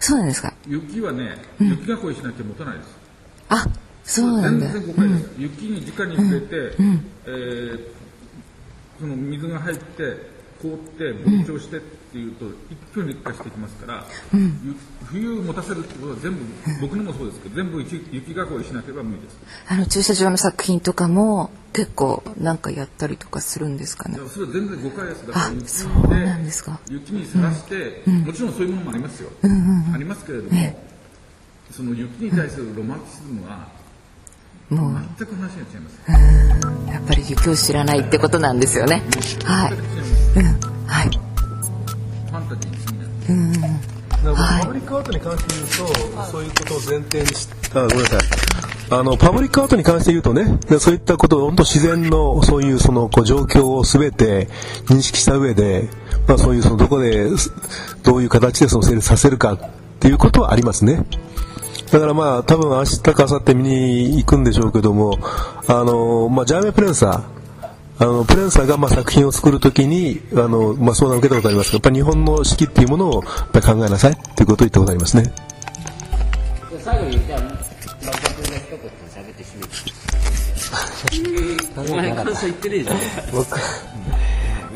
[0.00, 0.54] そうなんですか？
[0.66, 2.88] 雪はね、雪が恋しなきゃ持たないです。
[3.48, 3.66] あ、
[4.04, 4.68] そうなんだ。
[4.68, 5.30] 全然誤解です。
[5.36, 7.80] うん、雪に直に触れて、うん、えー、
[9.00, 16.44] その水が入って、凍って膨張してっていうと、一挙に劣化してきますから、うん、冬持たせるってことは全部
[16.80, 19.36] 僕のもそうですけど全部雪囲いしなければ無理です。
[19.68, 24.18] あの駐車場の作品とかも結構なんかやったりとかするんですかね。
[24.28, 26.80] それは全然誤解ですだから雪そうなんですか。
[26.88, 30.76] 雪にさらして、うん、もちろんそういうものもありますよ、うんうんうん、ありますけれども、ね、
[31.70, 33.68] その雪に対するロマンティズムは、
[34.70, 39.02] もう全く話が違いますやっぱり雪を知らないってことなんですよね、
[39.44, 41.08] はい、うん、はい。
[41.08, 42.76] ファンタジーに。
[43.28, 43.96] うん。
[44.34, 48.20] パブリックアートに関して言うと、そういうことを前提にした、ごめんなさい。
[48.88, 54.48] あの、パブリックアートに関して言うとね、そういったことを本当自然のそういうそのこう状況をすべて
[54.86, 55.88] 認識した上で、
[56.26, 57.28] まあそういうそのどこで、
[58.02, 59.58] どういう形でその成立させるかっ
[60.00, 61.04] ていうことはありますね。
[61.90, 65.18] だからまあ多分明日か明後日見に行くんでしょうけども、
[65.68, 67.36] あの、まあジャーメプレンサー、
[67.98, 75.32] あのプレンサーがまあ作品を作るときにあの、まあ、相談を受けたことありますがやっぱ日本の式っていうものをやっぱ考えなさいということを言ったことありますね。
[76.78, 78.78] 最後にじゃあ松田君が一言
[79.24, 79.96] 喋ってしめて。
[81.92, 82.96] お前感想言ってねえじゃん。
[83.32, 83.56] 僕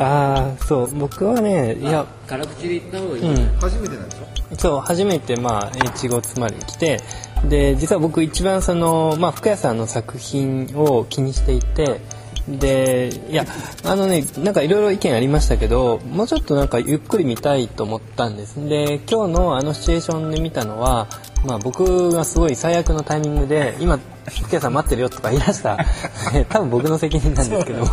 [0.01, 4.57] ああそう僕はねいや辛口で言った方がいい、うん、初めてなんでしょ？
[4.57, 7.01] そう初めてまあ越後つまり来て
[7.45, 12.01] で実は僕一番その、まあ、福谷さんの作品を気にしていて
[12.49, 13.45] でいや
[13.85, 18.57] あのねなんかいろいろ意見ありましたけどもうちょっとなんかゆっくり見たいと思ったんです。
[18.69, 21.07] で今日のあのシチュエーションで見たのは
[21.45, 25.79] まあ、僕がすごい最悪のタイミングで今福家さん待ってるよとか言い出した
[26.49, 27.89] 多分僕の責任なんですけども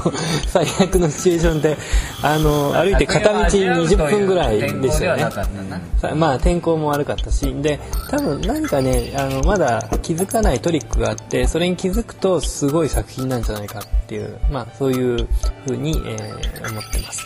[0.48, 1.78] 最悪のシチュエーションで
[2.22, 5.26] あの歩いて片道20分ぐらいでしたよね。
[6.02, 7.80] さまあ天候も悪かったしで
[8.10, 15.28] 多分何かねあのまだ気づかないトリックがあってそれに気づくとすごい作品なんじゃないかっていう、まあ、そういう
[15.66, 17.26] ふうに、えー思ってます。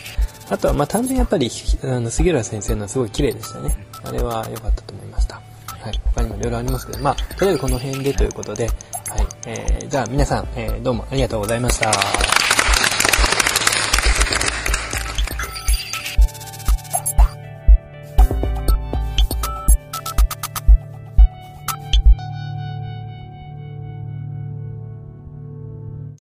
[0.50, 1.50] あとはまあ単純にやっぱり
[1.82, 3.76] あの杉浦先生のはすごい綺麗でしたね。
[4.04, 5.40] あれは良かったと思いました
[5.82, 8.74] はい、他にもいろいろありますけど、まあ、とりあえずこの辺でということで、はい、
[9.46, 11.90] えー、じゃあ皆さん、えー、どうもありがとうございました。